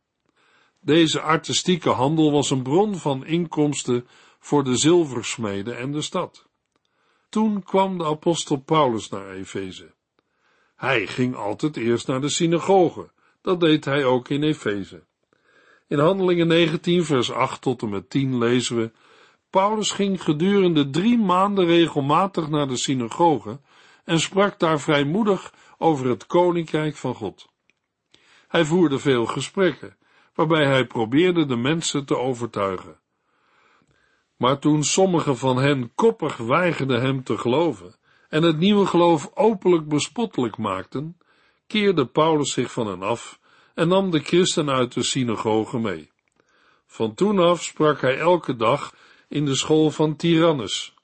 Deze 0.80 1.20
artistieke 1.20 1.90
handel 1.90 2.32
was 2.32 2.50
een 2.50 2.62
bron 2.62 2.96
van 2.96 3.26
inkomsten 3.26 4.06
voor 4.38 4.64
de 4.64 4.76
zilversmeden 4.76 5.78
en 5.78 5.92
de 5.92 6.02
stad. 6.02 6.46
Toen 7.28 7.62
kwam 7.62 7.98
de 7.98 8.04
apostel 8.04 8.56
Paulus 8.56 9.08
naar 9.08 9.30
Efeze. 9.30 9.92
Hij 10.76 11.06
ging 11.06 11.36
altijd 11.36 11.76
eerst 11.76 12.06
naar 12.06 12.20
de 12.20 12.28
synagoge, 12.28 13.10
dat 13.42 13.60
deed 13.60 13.84
hij 13.84 14.04
ook 14.04 14.28
in 14.28 14.42
Efeze. 14.42 15.04
In 15.88 15.98
Handelingen 15.98 16.46
19 16.46 17.04
vers 17.04 17.30
8 17.30 17.60
tot 17.60 17.82
en 17.82 17.88
met 17.88 18.10
10 18.10 18.38
lezen 18.38 18.76
we 18.76 18.90
Paulus 19.54 19.90
ging 19.90 20.22
gedurende 20.22 20.90
drie 20.90 21.18
maanden 21.18 21.66
regelmatig 21.66 22.48
naar 22.48 22.68
de 22.68 22.76
synagoge 22.76 23.60
en 24.04 24.20
sprak 24.20 24.58
daar 24.58 24.80
vrijmoedig 24.80 25.52
over 25.78 26.08
het 26.08 26.26
koninkrijk 26.26 26.96
van 26.96 27.14
God. 27.14 27.48
Hij 28.48 28.64
voerde 28.64 28.98
veel 28.98 29.26
gesprekken, 29.26 29.96
waarbij 30.34 30.66
hij 30.66 30.86
probeerde 30.86 31.46
de 31.46 31.56
mensen 31.56 32.04
te 32.06 32.16
overtuigen. 32.16 33.00
Maar 34.36 34.58
toen 34.58 34.84
sommigen 34.84 35.36
van 35.36 35.56
hen 35.56 35.94
koppig 35.94 36.36
weigerden 36.36 37.00
hem 37.00 37.24
te 37.24 37.38
geloven 37.38 37.96
en 38.28 38.42
het 38.42 38.58
nieuwe 38.58 38.86
geloof 38.86 39.30
openlijk 39.34 39.88
bespottelijk 39.88 40.56
maakten, 40.56 41.18
keerde 41.66 42.06
Paulus 42.06 42.52
zich 42.52 42.72
van 42.72 42.86
hen 42.86 43.02
af 43.02 43.40
en 43.74 43.88
nam 43.88 44.10
de 44.10 44.20
christen 44.20 44.70
uit 44.70 44.94
de 44.94 45.02
synagoge 45.02 45.78
mee. 45.78 46.12
Van 46.86 47.14
toen 47.14 47.38
af 47.38 47.62
sprak 47.62 48.00
hij 48.00 48.18
elke 48.18 48.56
dag 48.56 48.92
in 49.28 49.44
de 49.44 49.54
school 49.54 49.90
van 49.90 50.16
Tyrannus. 50.16 50.94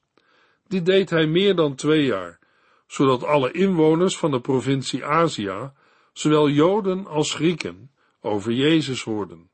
Dit 0.69 0.87
deed 0.87 1.11
hij 1.11 1.27
meer 1.27 1.55
dan 1.55 1.75
twee 1.75 2.05
jaar, 2.05 2.39
zodat 2.87 3.25
alle 3.25 3.53
inwoners 3.53 4.17
van 4.17 4.31
de 4.31 4.41
provincie 4.41 5.05
Azië, 5.05 5.73
zowel 6.13 6.49
Joden 6.49 7.07
als 7.07 7.35
Grieken, 7.35 7.91
over 8.21 8.53
Jezus 8.53 9.03
hoorden. 9.03 9.51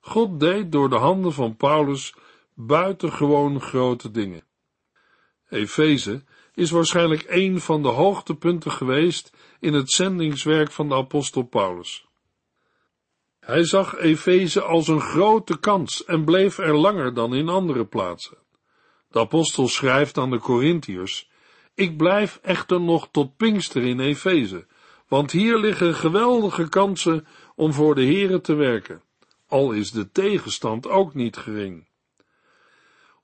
God 0.00 0.40
deed 0.40 0.72
door 0.72 0.88
de 0.88 0.96
handen 0.96 1.32
van 1.32 1.56
Paulus 1.56 2.14
buitengewoon 2.54 3.60
grote 3.60 4.10
dingen. 4.10 4.44
Efeze 5.48 6.24
is 6.54 6.70
waarschijnlijk 6.70 7.24
een 7.28 7.60
van 7.60 7.82
de 7.82 7.88
hoogtepunten 7.88 8.70
geweest 8.70 9.32
in 9.60 9.72
het 9.72 9.90
zendingswerk 9.90 10.70
van 10.70 10.88
de 10.88 10.94
apostel 10.94 11.42
Paulus. 11.42 12.06
Hij 13.44 13.64
zag 13.64 13.96
Efeze 13.96 14.62
als 14.62 14.88
een 14.88 15.00
grote 15.00 15.58
kans 15.58 16.04
en 16.04 16.24
bleef 16.24 16.58
er 16.58 16.76
langer 16.76 17.14
dan 17.14 17.34
in 17.34 17.48
andere 17.48 17.84
plaatsen. 17.84 18.38
De 19.10 19.18
apostel 19.18 19.68
schrijft 19.68 20.18
aan 20.18 20.30
de 20.30 20.38
Corinthiërs, 20.38 21.30
ik 21.74 21.96
blijf 21.96 22.38
echter 22.42 22.80
nog 22.80 23.08
tot 23.10 23.36
Pinkster 23.36 23.82
in 23.82 24.00
Efeze, 24.00 24.66
want 25.08 25.30
hier 25.30 25.58
liggen 25.58 25.94
geweldige 25.94 26.68
kansen 26.68 27.26
om 27.54 27.72
voor 27.72 27.94
de 27.94 28.06
Here 28.06 28.40
te 28.40 28.54
werken, 28.54 29.02
al 29.46 29.72
is 29.72 29.90
de 29.90 30.10
tegenstand 30.10 30.88
ook 30.88 31.14
niet 31.14 31.36
gering. 31.36 31.88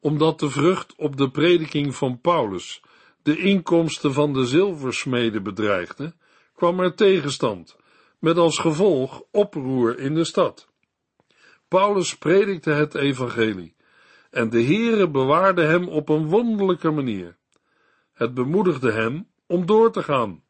Omdat 0.00 0.40
de 0.40 0.50
vrucht 0.50 0.94
op 0.96 1.16
de 1.16 1.30
prediking 1.30 1.94
van 1.94 2.20
Paulus 2.20 2.82
de 3.22 3.36
inkomsten 3.38 4.12
van 4.12 4.32
de 4.32 4.46
zilversmeden 4.46 5.42
bedreigde, 5.42 6.14
kwam 6.54 6.80
er 6.80 6.94
tegenstand 6.94 7.77
met 8.18 8.36
als 8.36 8.58
gevolg 8.58 9.22
oproer 9.30 9.98
in 9.98 10.14
de 10.14 10.24
stad. 10.24 10.68
Paulus 11.68 12.16
predikte 12.16 12.70
het 12.70 12.94
evangelie 12.94 13.76
en 14.30 14.50
de 14.50 14.62
Heere 14.62 15.10
bewaarde 15.10 15.62
hem 15.62 15.88
op 15.88 16.08
een 16.08 16.28
wonderlijke 16.28 16.90
manier. 16.90 17.36
Het 18.12 18.34
bemoedigde 18.34 18.92
hem 18.92 19.28
om 19.46 19.66
door 19.66 19.92
te 19.92 20.02
gaan. 20.02 20.42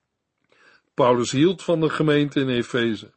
Paulus 0.94 1.31
hield 1.31 1.62
van 1.62 1.81
de 1.81 1.90
gemeente 1.90 2.40
in 2.40 2.48
Efeze. 2.48 3.12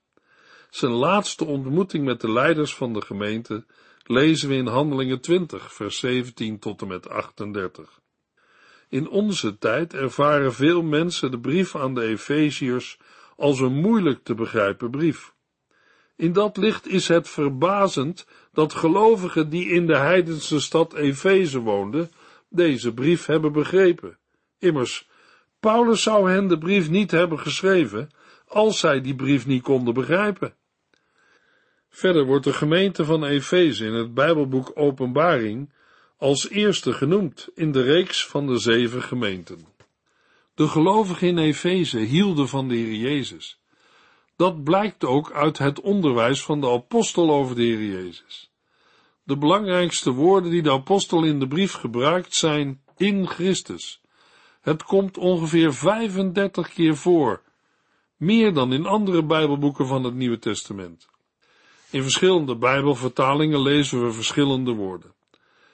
Zijn 0.70 0.92
laatste 0.92 1.46
ontmoeting 1.46 2.06
met 2.06 2.22
de 2.22 2.32
leiders 2.32 2.76
van 2.76 2.94
de 2.94 3.02
gemeente 3.02 3.66
lezen 4.04 4.50
we 4.50 4.56
in 4.56 4.68
Handelingen 4.68 5.22
20, 5.22 5.74
vers 5.74 6.00
17 6.00 6.60
tot 6.60 6.82
en 6.82 6.88
met 6.88 7.10
38. 7.10 8.02
In 8.90 9.10
onze 9.10 9.58
tijd 9.58 9.94
ervaren 9.94 10.54
veel 10.54 10.82
mensen 10.82 11.32
de 11.32 11.40
brief 11.40 11.76
aan 11.76 11.94
de 11.94 12.02
Efeziërs 12.02 12.98
als 13.42 13.60
een 13.60 13.74
moeilijk 13.74 14.24
te 14.24 14.36
begrijpen 14.36 14.92
brief. 14.92 15.34
In 16.16 16.34
dat 16.34 16.58
licht 16.58 16.88
is 16.88 17.08
het 17.08 17.30
verbazend 17.30 18.28
dat 18.54 18.74
gelovigen 18.74 19.50
die 19.50 19.68
in 19.68 19.88
de 19.88 19.98
heidense 19.98 20.60
stad 20.60 20.94
Efeze 20.94 21.60
woonden, 21.60 22.12
deze 22.50 22.94
brief 22.94 23.26
hebben 23.26 23.52
begrepen. 23.52 24.18
Immers, 24.60 25.10
Paulus 25.60 26.04
zou 26.04 26.32
hen 26.32 26.48
de 26.48 26.58
brief 26.58 26.90
niet 26.90 27.12
hebben 27.12 27.40
geschreven, 27.40 28.10
als 28.48 28.80
zij 28.80 29.02
die 29.02 29.16
brief 29.16 29.46
niet 29.46 29.64
konden 29.64 29.94
begrijpen. 29.94 30.54
Verder 31.90 32.26
wordt 32.26 32.44
de 32.44 32.54
gemeente 32.54 33.06
van 33.06 33.26
Efeze 33.26 33.86
in 33.86 33.94
het 33.94 34.14
Bijbelboek 34.14 34.72
Openbaring 34.74 35.74
als 36.18 36.50
eerste 36.50 36.94
genoemd 36.94 37.50
in 37.56 37.72
de 37.72 37.82
reeks 37.82 38.28
van 38.28 38.48
de 38.48 38.58
zeven 38.58 39.02
gemeenten. 39.02 39.71
De 40.62 40.68
gelovigen 40.68 41.28
in 41.28 41.38
Efeze 41.38 42.00
hielden 42.00 42.48
van 42.48 42.68
de 42.68 42.76
Heer 42.76 42.96
Jezus. 42.96 43.60
Dat 44.36 44.64
blijkt 44.64 45.06
ook 45.06 45.32
uit 45.32 45.58
het 45.58 45.82
onderwijs 45.82 46.44
van 46.44 46.62
de 46.62 46.70
apostel 46.70 47.32
over 47.32 47.56
de 47.56 47.62
Heer 47.62 47.84
Jezus. 47.84 48.52
De 49.24 49.38
belangrijkste 49.38 50.12
woorden 50.12 50.52
die 50.52 50.62
de 50.62 50.72
apostel 50.72 51.24
in 51.24 51.40
de 51.40 51.48
brief 51.48 51.74
gebruikt 51.74 52.36
zijn 52.36 52.82
in 52.98 53.28
Christus. 53.28 54.02
Het 54.62 54.84
komt 54.84 55.18
ongeveer 55.18 55.74
35 55.74 56.74
keer 56.74 56.96
voor, 56.96 57.42
meer 58.18 58.54
dan 58.54 58.74
in 58.74 58.86
andere 58.86 59.26
Bijbelboeken 59.26 59.88
van 59.88 60.04
het 60.04 60.14
Nieuwe 60.14 60.40
Testament. 60.40 61.08
In 61.90 62.02
verschillende 62.02 62.56
Bijbelvertalingen 62.56 63.62
lezen 63.62 64.06
we 64.06 64.12
verschillende 64.12 64.72
woorden. 64.72 65.14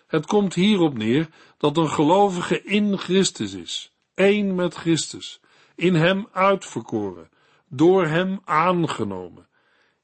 Het 0.07 0.25
komt 0.25 0.53
hierop 0.53 0.97
neer 0.97 1.29
dat 1.57 1.77
een 1.77 1.89
gelovige 1.89 2.63
in 2.63 2.97
Christus 2.97 3.53
is, 3.53 3.91
één 4.17 4.55
met 4.55 4.75
Christus, 4.75 5.39
in 5.75 5.95
Hem 5.95 6.27
uitverkoren, 6.31 7.29
door 7.67 8.05
Hem 8.05 8.39
aangenomen, 8.43 9.47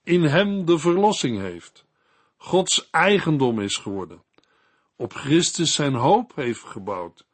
in 0.03 0.23
Hem 0.23 0.65
de 0.65 0.77
verlossing 0.77 1.39
heeft, 1.39 1.85
Gods 2.37 2.89
eigendom 2.91 3.59
is 3.59 3.75
geworden, 3.75 4.23
op 4.95 5.13
Christus 5.13 5.73
zijn 5.73 5.93
hoop 5.93 6.35
heeft 6.35 6.63
gebouwd, 6.63 7.25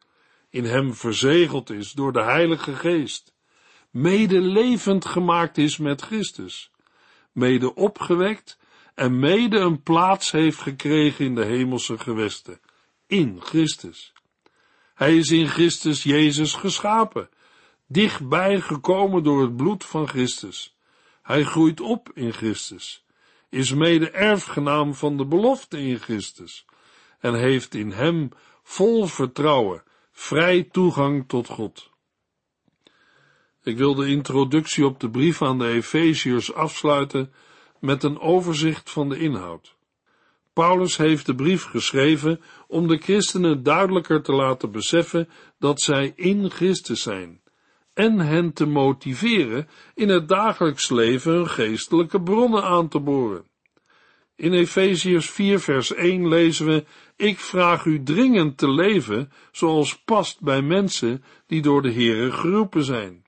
in 0.50 0.64
Hem 0.64 0.94
verzegeld 0.94 1.70
is 1.70 1.92
door 1.92 2.12
de 2.12 2.22
Heilige 2.22 2.74
Geest, 2.74 3.34
mede 3.90 4.40
levend 4.40 5.04
gemaakt 5.04 5.58
is 5.58 5.78
met 5.78 6.02
Christus, 6.02 6.70
mede 7.32 7.74
opgewekt 7.74 8.58
en 8.94 9.18
mede 9.18 9.58
een 9.58 9.82
plaats 9.82 10.30
heeft 10.30 10.58
gekregen 10.58 11.24
in 11.24 11.34
de 11.34 11.44
hemelse 11.44 11.98
gewesten, 11.98 12.60
in 13.06 13.40
Christus. 13.40 14.12
Hij 15.00 15.16
is 15.16 15.30
in 15.30 15.48
Christus 15.48 16.02
Jezus 16.02 16.54
geschapen, 16.54 17.28
dichtbij 17.86 18.60
gekomen 18.60 19.22
door 19.22 19.42
het 19.42 19.56
bloed 19.56 19.84
van 19.84 20.08
Christus. 20.08 20.76
Hij 21.22 21.44
groeit 21.44 21.80
op 21.80 22.10
in 22.14 22.32
Christus, 22.32 23.04
is 23.48 23.74
mede 23.74 24.10
erfgenaam 24.10 24.94
van 24.94 25.16
de 25.16 25.26
belofte 25.26 25.78
in 25.78 25.98
Christus 25.98 26.64
en 27.20 27.34
heeft 27.34 27.74
in 27.74 27.90
hem 27.90 28.28
vol 28.62 29.06
vertrouwen 29.06 29.82
vrij 30.12 30.62
toegang 30.62 31.28
tot 31.28 31.46
God. 31.48 31.90
Ik 33.62 33.76
wil 33.76 33.94
de 33.94 34.06
introductie 34.06 34.86
op 34.86 35.00
de 35.00 35.10
brief 35.10 35.42
aan 35.42 35.58
de 35.58 35.68
Efeziërs 35.68 36.54
afsluiten 36.54 37.32
met 37.78 38.02
een 38.02 38.18
overzicht 38.18 38.90
van 38.90 39.08
de 39.08 39.18
inhoud. 39.18 39.76
Paulus 40.52 40.96
heeft 40.96 41.26
de 41.26 41.34
brief 41.34 41.64
geschreven 41.64 42.40
om 42.70 42.88
de 42.88 42.96
christenen 42.96 43.62
duidelijker 43.62 44.22
te 44.22 44.32
laten 44.32 44.70
beseffen 44.70 45.28
dat 45.58 45.80
zij 45.80 46.12
in 46.16 46.50
Christus 46.50 47.02
zijn 47.02 47.40
en 47.94 48.18
hen 48.18 48.52
te 48.52 48.66
motiveren 48.66 49.68
in 49.94 50.08
het 50.08 50.28
dagelijks 50.28 50.90
leven 50.90 51.32
hun 51.32 51.48
geestelijke 51.48 52.22
bronnen 52.22 52.62
aan 52.62 52.88
te 52.88 53.00
boren. 53.00 53.48
In 54.36 54.52
Efeziërs 54.52 55.30
4 55.30 55.60
vers 55.60 55.94
1 55.94 56.28
lezen 56.28 56.66
we, 56.66 56.84
ik 57.16 57.38
vraag 57.38 57.84
u 57.84 58.02
dringend 58.02 58.58
te 58.58 58.70
leven 58.70 59.32
zoals 59.52 60.02
past 60.02 60.40
bij 60.40 60.62
mensen 60.62 61.24
die 61.46 61.62
door 61.62 61.82
de 61.82 61.92
Heere 61.92 62.32
geroepen 62.32 62.84
zijn. 62.84 63.24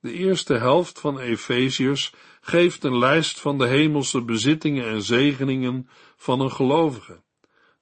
De 0.00 0.12
eerste 0.12 0.54
helft 0.54 1.00
van 1.00 1.18
Efeziërs 1.18 2.14
geeft 2.40 2.84
een 2.84 2.98
lijst 2.98 3.40
van 3.40 3.58
de 3.58 3.66
hemelse 3.66 4.22
bezittingen 4.22 4.88
en 4.88 5.02
zegeningen 5.02 5.88
van 6.16 6.40
een 6.40 6.52
gelovige. 6.52 7.22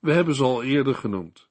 We 0.01 0.13
hebben 0.13 0.35
ze 0.35 0.43
al 0.43 0.63
eerder 0.63 0.95
genoemd. 0.95 1.49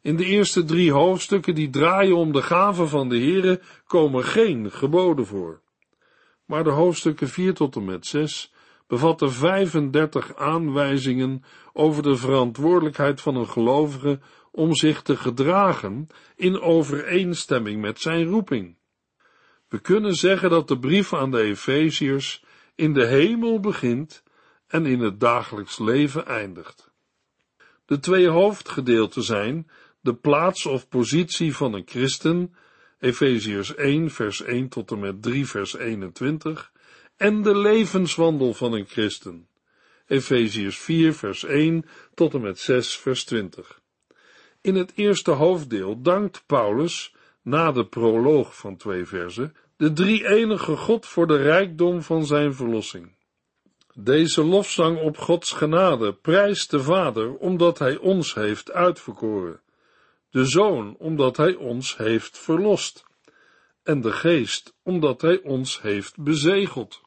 In 0.00 0.16
de 0.16 0.24
eerste 0.24 0.64
drie 0.64 0.92
hoofdstukken 0.92 1.54
die 1.54 1.70
draaien 1.70 2.16
om 2.16 2.32
de 2.32 2.42
gaven 2.42 2.88
van 2.88 3.08
de 3.08 3.18
Heere 3.18 3.60
komen 3.86 4.24
geen 4.24 4.70
geboden 4.70 5.26
voor. 5.26 5.60
Maar 6.44 6.64
de 6.64 6.70
hoofdstukken 6.70 7.28
4 7.28 7.54
tot 7.54 7.76
en 7.76 7.84
met 7.84 8.06
6 8.06 8.52
bevatten 8.86 9.32
35 9.32 10.36
aanwijzingen 10.36 11.44
over 11.72 12.02
de 12.02 12.16
verantwoordelijkheid 12.16 13.20
van 13.20 13.36
een 13.36 13.48
gelovige 13.48 14.20
om 14.50 14.74
zich 14.74 15.02
te 15.02 15.16
gedragen 15.16 16.06
in 16.36 16.60
overeenstemming 16.60 17.80
met 17.80 18.00
zijn 18.00 18.24
roeping. 18.24 18.76
We 19.68 19.78
kunnen 19.78 20.14
zeggen 20.14 20.50
dat 20.50 20.68
de 20.68 20.78
brief 20.78 21.14
aan 21.14 21.30
de 21.30 21.40
Efeziërs 21.40 22.44
in 22.74 22.92
de 22.92 23.06
hemel 23.06 23.60
begint 23.60 24.22
en 24.66 24.86
in 24.86 25.00
het 25.00 25.20
dagelijks 25.20 25.78
leven 25.78 26.26
eindigt. 26.26 26.89
De 27.90 27.98
twee 27.98 28.28
hoofdgedeelten 28.28 29.22
zijn 29.22 29.70
de 30.00 30.14
plaats 30.14 30.66
of 30.66 30.88
positie 30.88 31.56
van 31.56 31.74
een 31.74 31.82
christen, 31.86 32.54
Efeziërs 33.00 33.74
1 33.74 34.10
vers 34.10 34.42
1 34.42 34.68
tot 34.68 34.90
en 34.90 34.98
met 34.98 35.22
3 35.22 35.46
vers 35.46 35.76
21, 35.76 36.72
en 37.16 37.42
de 37.42 37.58
levenswandel 37.58 38.54
van 38.54 38.72
een 38.72 38.86
christen, 38.86 39.48
Efeziërs 40.06 40.78
4 40.78 41.14
vers 41.14 41.44
1 41.44 41.84
tot 42.14 42.34
en 42.34 42.40
met 42.40 42.58
6 42.58 42.96
vers 42.96 43.24
20. 43.24 43.80
In 44.60 44.74
het 44.74 44.92
eerste 44.94 45.30
hoofddeel 45.30 46.02
dankt 46.02 46.42
Paulus 46.46 47.14
na 47.42 47.72
de 47.72 47.86
proloog 47.86 48.56
van 48.56 48.76
twee 48.76 49.04
versen, 49.04 49.54
de 49.76 49.92
drie 49.92 50.28
enige 50.28 50.76
God 50.76 51.06
voor 51.06 51.26
de 51.26 51.36
rijkdom 51.36 52.02
van 52.02 52.26
zijn 52.26 52.54
verlossing. 52.54 53.18
Deze 53.94 54.44
lofzang 54.44 55.00
op 55.00 55.18
Gods 55.18 55.52
genade 55.52 56.12
prijst 56.12 56.70
de 56.70 56.82
Vader 56.82 57.34
omdat 57.34 57.78
Hij 57.78 57.96
ons 57.96 58.34
heeft 58.34 58.72
uitverkoren, 58.72 59.60
de 60.30 60.44
Zoon 60.44 60.96
omdat 60.98 61.36
Hij 61.36 61.54
ons 61.54 61.96
heeft 61.96 62.38
verlost, 62.38 63.04
en 63.82 64.00
de 64.00 64.12
Geest 64.12 64.74
omdat 64.82 65.20
Hij 65.20 65.40
ons 65.42 65.82
heeft 65.82 66.16
bezegeld. 66.18 67.00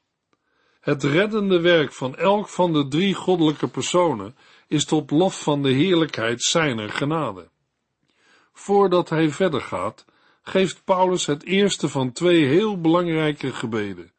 Het 0.79 1.03
reddende 1.03 1.59
werk 1.59 1.93
van 1.93 2.15
elk 2.15 2.49
van 2.49 2.73
de 2.73 2.87
drie 2.87 3.13
goddelijke 3.13 3.67
personen 3.67 4.35
is 4.67 4.85
tot 4.85 5.11
lof 5.11 5.43
van 5.43 5.61
de 5.61 5.69
heerlijkheid 5.69 6.41
zijner 6.41 6.89
genade. 6.89 7.49
Voordat 8.53 9.09
hij 9.09 9.29
verder 9.29 9.61
gaat, 9.61 10.05
geeft 10.41 10.83
Paulus 10.83 11.25
het 11.25 11.43
eerste 11.43 11.89
van 11.89 12.11
twee 12.11 12.45
heel 12.45 12.81
belangrijke 12.81 13.53
gebeden. 13.53 14.12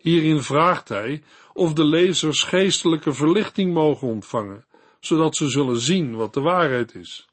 Hierin 0.00 0.42
vraagt 0.42 0.88
hij 0.88 1.22
of 1.52 1.72
de 1.72 1.84
lezers 1.84 2.42
geestelijke 2.42 3.12
verlichting 3.12 3.74
mogen 3.74 4.08
ontvangen, 4.08 4.64
zodat 5.00 5.36
ze 5.36 5.48
zullen 5.48 5.80
zien 5.80 6.16
wat 6.16 6.34
de 6.34 6.40
waarheid 6.40 6.94
is. 6.94 7.28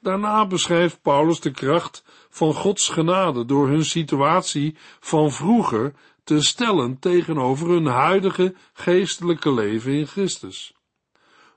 Daarna 0.00 0.46
beschrijft 0.46 1.02
Paulus 1.02 1.40
de 1.40 1.50
kracht 1.50 2.04
van 2.30 2.54
Gods 2.54 2.88
genade 2.88 3.44
door 3.44 3.68
hun 3.68 3.84
situatie 3.84 4.76
van 5.00 5.32
vroeger 5.32 5.94
te 6.24 6.42
stellen 6.42 6.98
tegenover 6.98 7.68
hun 7.68 7.86
huidige 7.86 8.54
geestelijke 8.72 9.52
leven 9.52 9.92
in 9.92 10.06
Christus. 10.06 10.74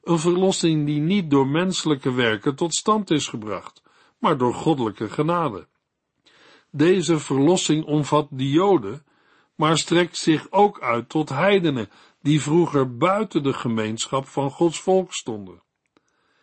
Een 0.04 0.19
verlossing 0.19 0.86
die 0.86 1.00
niet 1.00 1.30
door 1.30 1.47
menselijke 1.47 2.13
werken 2.13 2.56
tot 2.56 2.73
stand 2.73 3.12
is 3.12 3.28
gebracht, 3.28 3.84
maar 4.19 4.38
door 4.38 4.54
goddelijke 4.54 5.10
genade. 5.10 5.67
Deze 6.71 7.19
verlossing 7.19 7.86
omvat 7.86 8.28
de 8.30 8.50
Joden, 8.50 9.06
maar 9.58 9.78
strekt 9.78 10.17
zich 10.17 10.48
ook 10.52 10.82
uit 10.82 11.10
tot 11.10 11.30
heidenen 11.30 11.89
die 12.22 12.41
vroeger 12.41 12.98
buiten 12.98 13.43
de 13.43 13.54
gemeenschap 13.54 14.28
van 14.28 14.52
Gods 14.52 14.82
volk 14.82 15.13
stonden. 15.13 15.62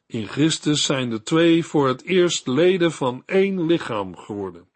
In 0.07 0.27
Christus 0.27 0.85
zijn 0.85 1.11
de 1.11 1.23
twee 1.23 1.65
voor 1.65 1.89
het 1.89 2.03
eerst 2.03 2.47
leden 2.47 2.93
van 2.93 3.23
één 3.27 3.67
lichaam 3.67 4.17
geworden. 4.17 4.69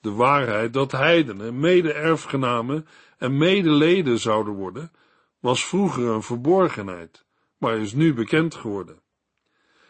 De 0.00 0.12
waarheid 0.12 0.72
dat 0.72 0.92
heidenen 0.92 1.60
mede-erfgenamen 1.60 2.86
en 3.18 3.36
medeleden 3.36 4.18
zouden 4.18 4.54
worden, 4.54 4.92
was 5.40 5.64
vroeger 5.64 6.08
een 6.08 6.22
verborgenheid, 6.22 7.24
maar 7.58 7.78
is 7.78 7.92
nu 7.92 8.14
bekend 8.14 8.54
geworden. 8.54 9.00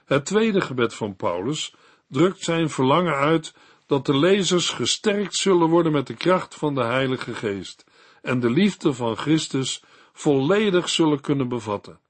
Het 0.04 0.24
tweede 0.24 0.60
gebed 0.60 0.94
van 0.94 1.16
Paulus 1.16 1.74
drukt 2.08 2.40
zijn 2.40 2.70
verlangen 2.70 3.14
uit 3.14 3.54
dat 3.90 4.06
de 4.06 4.18
lezers 4.18 4.70
gesterkt 4.70 5.36
zullen 5.36 5.68
worden 5.68 5.92
met 5.92 6.06
de 6.06 6.14
kracht 6.14 6.54
van 6.54 6.74
de 6.74 6.82
Heilige 6.82 7.34
Geest 7.34 7.84
en 8.22 8.40
de 8.40 8.50
liefde 8.50 8.92
van 8.92 9.16
Christus 9.16 9.82
volledig 10.12 10.88
zullen 10.88 11.20
kunnen 11.20 11.48
bevatten. 11.48 12.00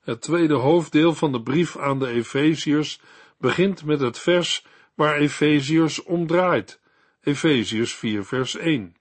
Het 0.00 0.20
tweede 0.20 0.54
hoofddeel 0.54 1.14
van 1.14 1.32
de 1.32 1.42
brief 1.42 1.76
aan 1.78 1.98
de 1.98 2.08
Efeziërs 2.08 3.00
begint 3.38 3.84
met 3.84 4.00
het 4.00 4.18
vers 4.18 4.64
waar 4.94 5.16
Efeziërs 5.16 6.02
om 6.02 6.26
draait, 6.26 6.80
Efeziërs 7.20 7.94
4 7.94 8.24
vers 8.24 8.56
1. 8.56 8.96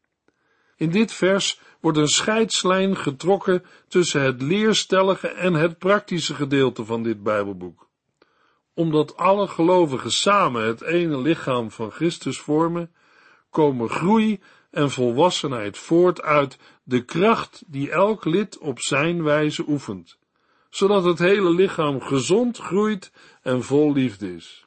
In 0.76 0.90
dit 0.90 1.14
vers 1.14 1.60
wordt 1.80 1.98
een 1.98 2.08
scheidslijn 2.08 2.98
getrokken 2.98 3.64
tussen 3.88 4.22
het 4.22 4.42
leerstellige 4.42 5.28
en 5.28 5.54
het 5.54 5.78
praktische 5.78 6.34
gedeelte 6.34 6.86
van 6.86 7.04
dit 7.04 7.24
Bijbelboek 7.24 7.85
omdat 8.76 9.18
alle 9.18 9.48
gelovigen 9.48 10.12
samen 10.12 10.64
het 10.64 10.82
ene 10.82 11.18
lichaam 11.18 11.72
van 11.72 11.92
Christus 11.92 12.40
vormen, 12.40 12.94
komen 13.50 13.90
groei 13.90 14.42
en 14.72 14.92
volwassenheid 14.92 15.78
voort 15.78 16.22
uit 16.22 16.58
de 16.84 17.06
kracht 17.06 17.64
die 17.68 17.92
elk 17.92 18.26
lid 18.26 18.58
op 18.58 18.80
zijn 18.80 19.24
wijze 19.24 19.64
oefent, 19.68 20.18
zodat 20.70 21.04
het 21.04 21.20
hele 21.20 21.50
lichaam 21.50 22.02
gezond 22.02 22.58
groeit 22.58 23.12
en 23.42 23.64
vol 23.64 23.94
liefde 23.94 24.36
is. 24.36 24.66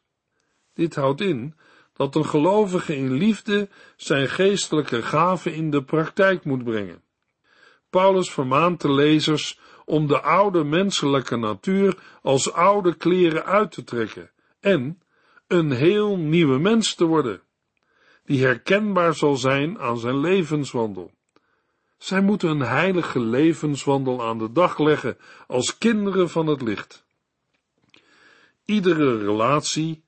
Dit 0.75 0.94
houdt 0.94 1.21
in 1.21 1.55
dat 1.92 2.14
een 2.14 2.27
gelovige 2.27 2.97
in 2.97 3.12
liefde 3.12 3.68
zijn 3.97 4.29
geestelijke 4.29 5.03
gaven 5.03 5.55
in 5.55 5.71
de 5.71 5.83
praktijk 5.83 6.44
moet 6.44 6.64
brengen. 6.64 7.03
Paulus 7.90 8.31
vermaant 8.31 8.81
de 8.81 8.92
lezers 8.92 9.59
om 9.88 10.07
de 10.07 10.20
oude 10.20 10.64
menselijke 10.64 11.37
natuur 11.37 11.98
als 12.22 12.53
oude 12.53 12.94
kleren 12.94 13.44
uit 13.44 13.72
te 13.72 13.85
trekken 13.85 14.31
en 14.61 15.01
een 15.46 15.70
heel 15.70 16.16
nieuwe 16.16 16.59
mens 16.59 16.94
te 16.94 17.05
worden, 17.05 17.40
die 18.24 18.44
herkenbaar 18.44 19.14
zal 19.14 19.37
zijn 19.37 19.79
aan 19.79 19.98
zijn 19.98 20.20
levenswandel. 20.20 21.11
Zij 21.98 22.20
moeten 22.20 22.48
een 22.48 22.61
heilige 22.61 23.20
levenswandel 23.20 24.24
aan 24.24 24.38
de 24.38 24.53
dag 24.53 24.79
leggen 24.79 25.16
als 25.46 25.79
kinderen 25.79 26.31
van 26.31 26.46
het 26.46 26.62
licht. 26.62 27.05
Iedere 28.64 29.18
relatie 29.18 30.05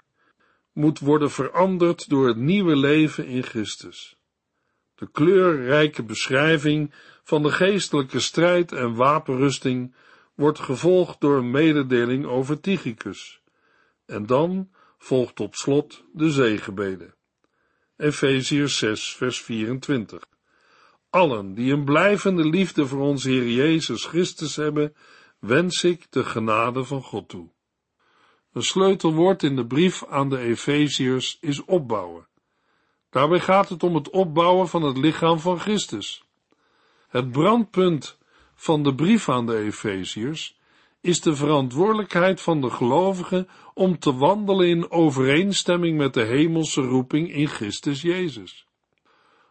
moet 0.73 0.99
worden 0.99 1.31
veranderd 1.31 2.09
door 2.09 2.27
het 2.27 2.37
nieuwe 2.37 2.77
leven 2.77 3.27
in 3.27 3.43
Christus. 3.43 4.17
De 4.95 5.11
kleurrijke 5.11 6.03
beschrijving 6.03 6.95
van 7.31 7.43
de 7.43 7.53
geestelijke 7.53 8.21
strijd 8.21 8.73
en 8.73 8.95
wapenrusting 8.95 9.95
wordt 10.35 10.59
gevolgd 10.59 11.21
door 11.21 11.37
een 11.37 11.51
mededeling 11.51 12.27
over 12.27 12.61
Tychicus. 12.61 13.41
En 14.07 14.27
dan 14.27 14.71
volgt 14.99 15.35
tot 15.35 15.57
slot 15.57 16.05
de 16.13 16.31
zegenbeden. 16.31 17.15
Efeziërs 17.97 18.79
6 18.79 19.17
vers 19.17 19.43
24 19.43 20.25
allen 21.11 21.55
die 21.55 21.73
een 21.73 21.85
blijvende 21.85 22.45
liefde 22.45 22.87
voor 22.87 23.01
onze 23.01 23.29
Heer 23.29 23.49
Jezus 23.49 24.05
Christus 24.05 24.57
hebben, 24.57 24.95
wens 25.39 25.85
ik 25.85 26.07
de 26.11 26.25
genade 26.25 26.85
van 26.85 27.03
God 27.03 27.29
toe. 27.29 27.51
Een 28.53 28.63
sleutelwoord 28.63 29.43
in 29.43 29.57
de 29.57 29.67
brief 29.67 30.07
aan 30.07 30.29
de 30.29 30.39
Efeziërs 30.39 31.39
is 31.41 31.65
opbouwen. 31.65 32.29
Daarbij 33.11 33.41
gaat 33.41 33.69
het 33.69 33.83
om 33.83 33.95
het 33.95 34.11
opbouwen 34.11 34.69
van 34.69 34.83
het 34.83 34.97
lichaam 34.97 35.39
van 35.39 35.61
Christus. 35.61 36.29
Het 37.11 37.31
brandpunt 37.31 38.19
van 38.55 38.83
de 38.83 38.95
brief 38.95 39.29
aan 39.29 39.47
de 39.47 39.57
Efeziërs 39.57 40.59
is 41.01 41.21
de 41.21 41.35
verantwoordelijkheid 41.35 42.41
van 42.41 42.61
de 42.61 42.71
gelovigen 42.71 43.49
om 43.75 43.99
te 43.99 44.15
wandelen 44.15 44.69
in 44.69 44.91
overeenstemming 44.91 45.99
met 45.99 46.15
de 46.15 46.23
hemelse 46.23 46.81
roeping 46.81 47.33
in 47.33 47.49
Christus 47.49 48.03
Jezus. 48.03 48.67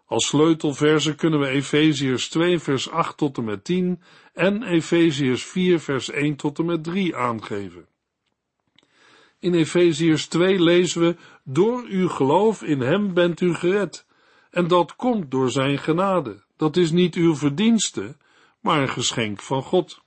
Als 0.06 0.28
sleutelversen 0.28 1.16
kunnen 1.16 1.40
we 1.40 1.48
Efeziërs 1.48 2.30
2 2.30 2.60
vers 2.60 2.90
8 2.90 3.18
tot 3.18 3.38
en 3.38 3.44
met 3.44 3.64
10 3.64 4.02
en 4.34 4.64
Efeziërs 4.64 5.44
4 5.44 5.80
vers 5.80 6.10
1 6.10 6.36
tot 6.36 6.60
en 6.60 6.66
met 6.66 6.84
3 6.84 7.16
aangeven. 7.16 7.88
In 9.40 9.54
Efeziërs 9.54 10.28
2 10.28 10.62
lezen 10.62 11.02
we, 11.02 11.16
door 11.44 11.86
uw 11.88 12.08
geloof 12.08 12.64
in 12.64 12.82
hem 12.82 13.14
bent 13.14 13.42
u 13.42 13.54
gered, 13.54 14.06
en 14.52 14.68
dat 14.68 14.96
komt 14.96 15.32
door 15.32 15.52
zijn 15.52 15.78
genade. 15.78 16.48
Dat 16.60 16.78
is 16.78 16.92
niet 16.92 17.16
uw 17.16 17.36
verdienste, 17.36 18.18
maar 18.60 18.82
een 18.82 18.90
geschenk 18.90 19.42
van 19.42 19.64
God. 19.64 20.02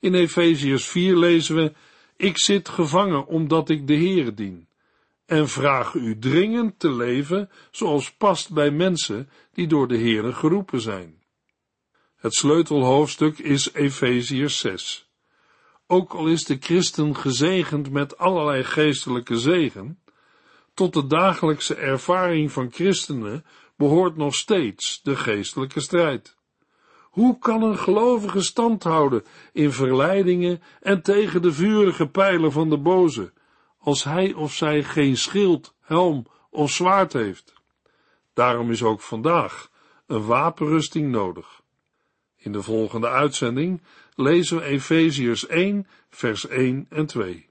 In 0.00 0.14
Efeziërs 0.14 0.86
4 0.86 1.16
lezen 1.16 1.56
we, 1.56 1.72
ik 2.16 2.38
zit 2.38 2.68
gevangen 2.68 3.26
omdat 3.26 3.68
ik 3.68 3.86
de 3.86 3.94
Heere 3.94 4.34
dien 4.34 4.68
en 5.26 5.48
vraag 5.48 5.94
u 5.94 6.18
dringend 6.18 6.78
te 6.78 6.92
leven 6.92 7.50
zoals 7.70 8.12
past 8.12 8.52
bij 8.52 8.70
mensen 8.70 9.30
die 9.52 9.66
door 9.66 9.88
de 9.88 9.98
Heere 9.98 10.32
geroepen 10.32 10.80
zijn. 10.80 11.22
Het 12.16 12.34
sleutelhoofdstuk 12.34 13.38
is 13.38 13.72
Efeziërs 13.72 14.58
6. 14.58 15.10
Ook 15.86 16.12
al 16.12 16.26
is 16.26 16.44
de 16.44 16.56
christen 16.60 17.16
gezegend 17.16 17.90
met 17.90 18.18
allerlei 18.18 18.64
geestelijke 18.64 19.38
zegen, 19.38 19.98
tot 20.74 20.92
de 20.92 21.06
dagelijkse 21.06 21.74
ervaring 21.74 22.52
van 22.52 22.72
christenen 22.72 23.44
behoort 23.78 24.16
nog 24.16 24.34
steeds 24.34 25.00
de 25.02 25.16
geestelijke 25.16 25.80
strijd. 25.80 26.36
Hoe 27.02 27.38
kan 27.38 27.62
een 27.62 27.78
gelovige 27.78 28.42
stand 28.42 28.82
houden 28.82 29.24
in 29.52 29.72
verleidingen 29.72 30.62
en 30.80 31.02
tegen 31.02 31.42
de 31.42 31.52
vurige 31.52 32.08
pijlen 32.08 32.52
van 32.52 32.70
de 32.70 32.78
boze, 32.78 33.32
als 33.78 34.04
hij 34.04 34.32
of 34.32 34.52
zij 34.52 34.82
geen 34.82 35.16
schild, 35.16 35.74
helm 35.80 36.26
of 36.50 36.70
zwaard 36.70 37.12
heeft. 37.12 37.52
Daarom 38.34 38.70
is 38.70 38.82
ook 38.82 39.00
vandaag 39.00 39.70
een 40.06 40.26
wapenrusting 40.26 41.10
nodig. 41.10 41.62
In 42.36 42.52
de 42.52 42.62
volgende 42.62 43.08
uitzending 43.08 43.82
lezen 44.14 44.56
we 44.56 44.62
Efeziërs 44.64 45.46
1, 45.46 45.86
vers 46.10 46.46
1 46.46 46.86
en 46.88 47.06
2. 47.06 47.48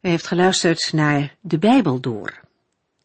U 0.00 0.08
heeft 0.08 0.26
geluisterd 0.26 0.92
naar 0.92 1.36
De 1.40 1.58
Bijbel 1.58 2.00
Door, 2.00 2.40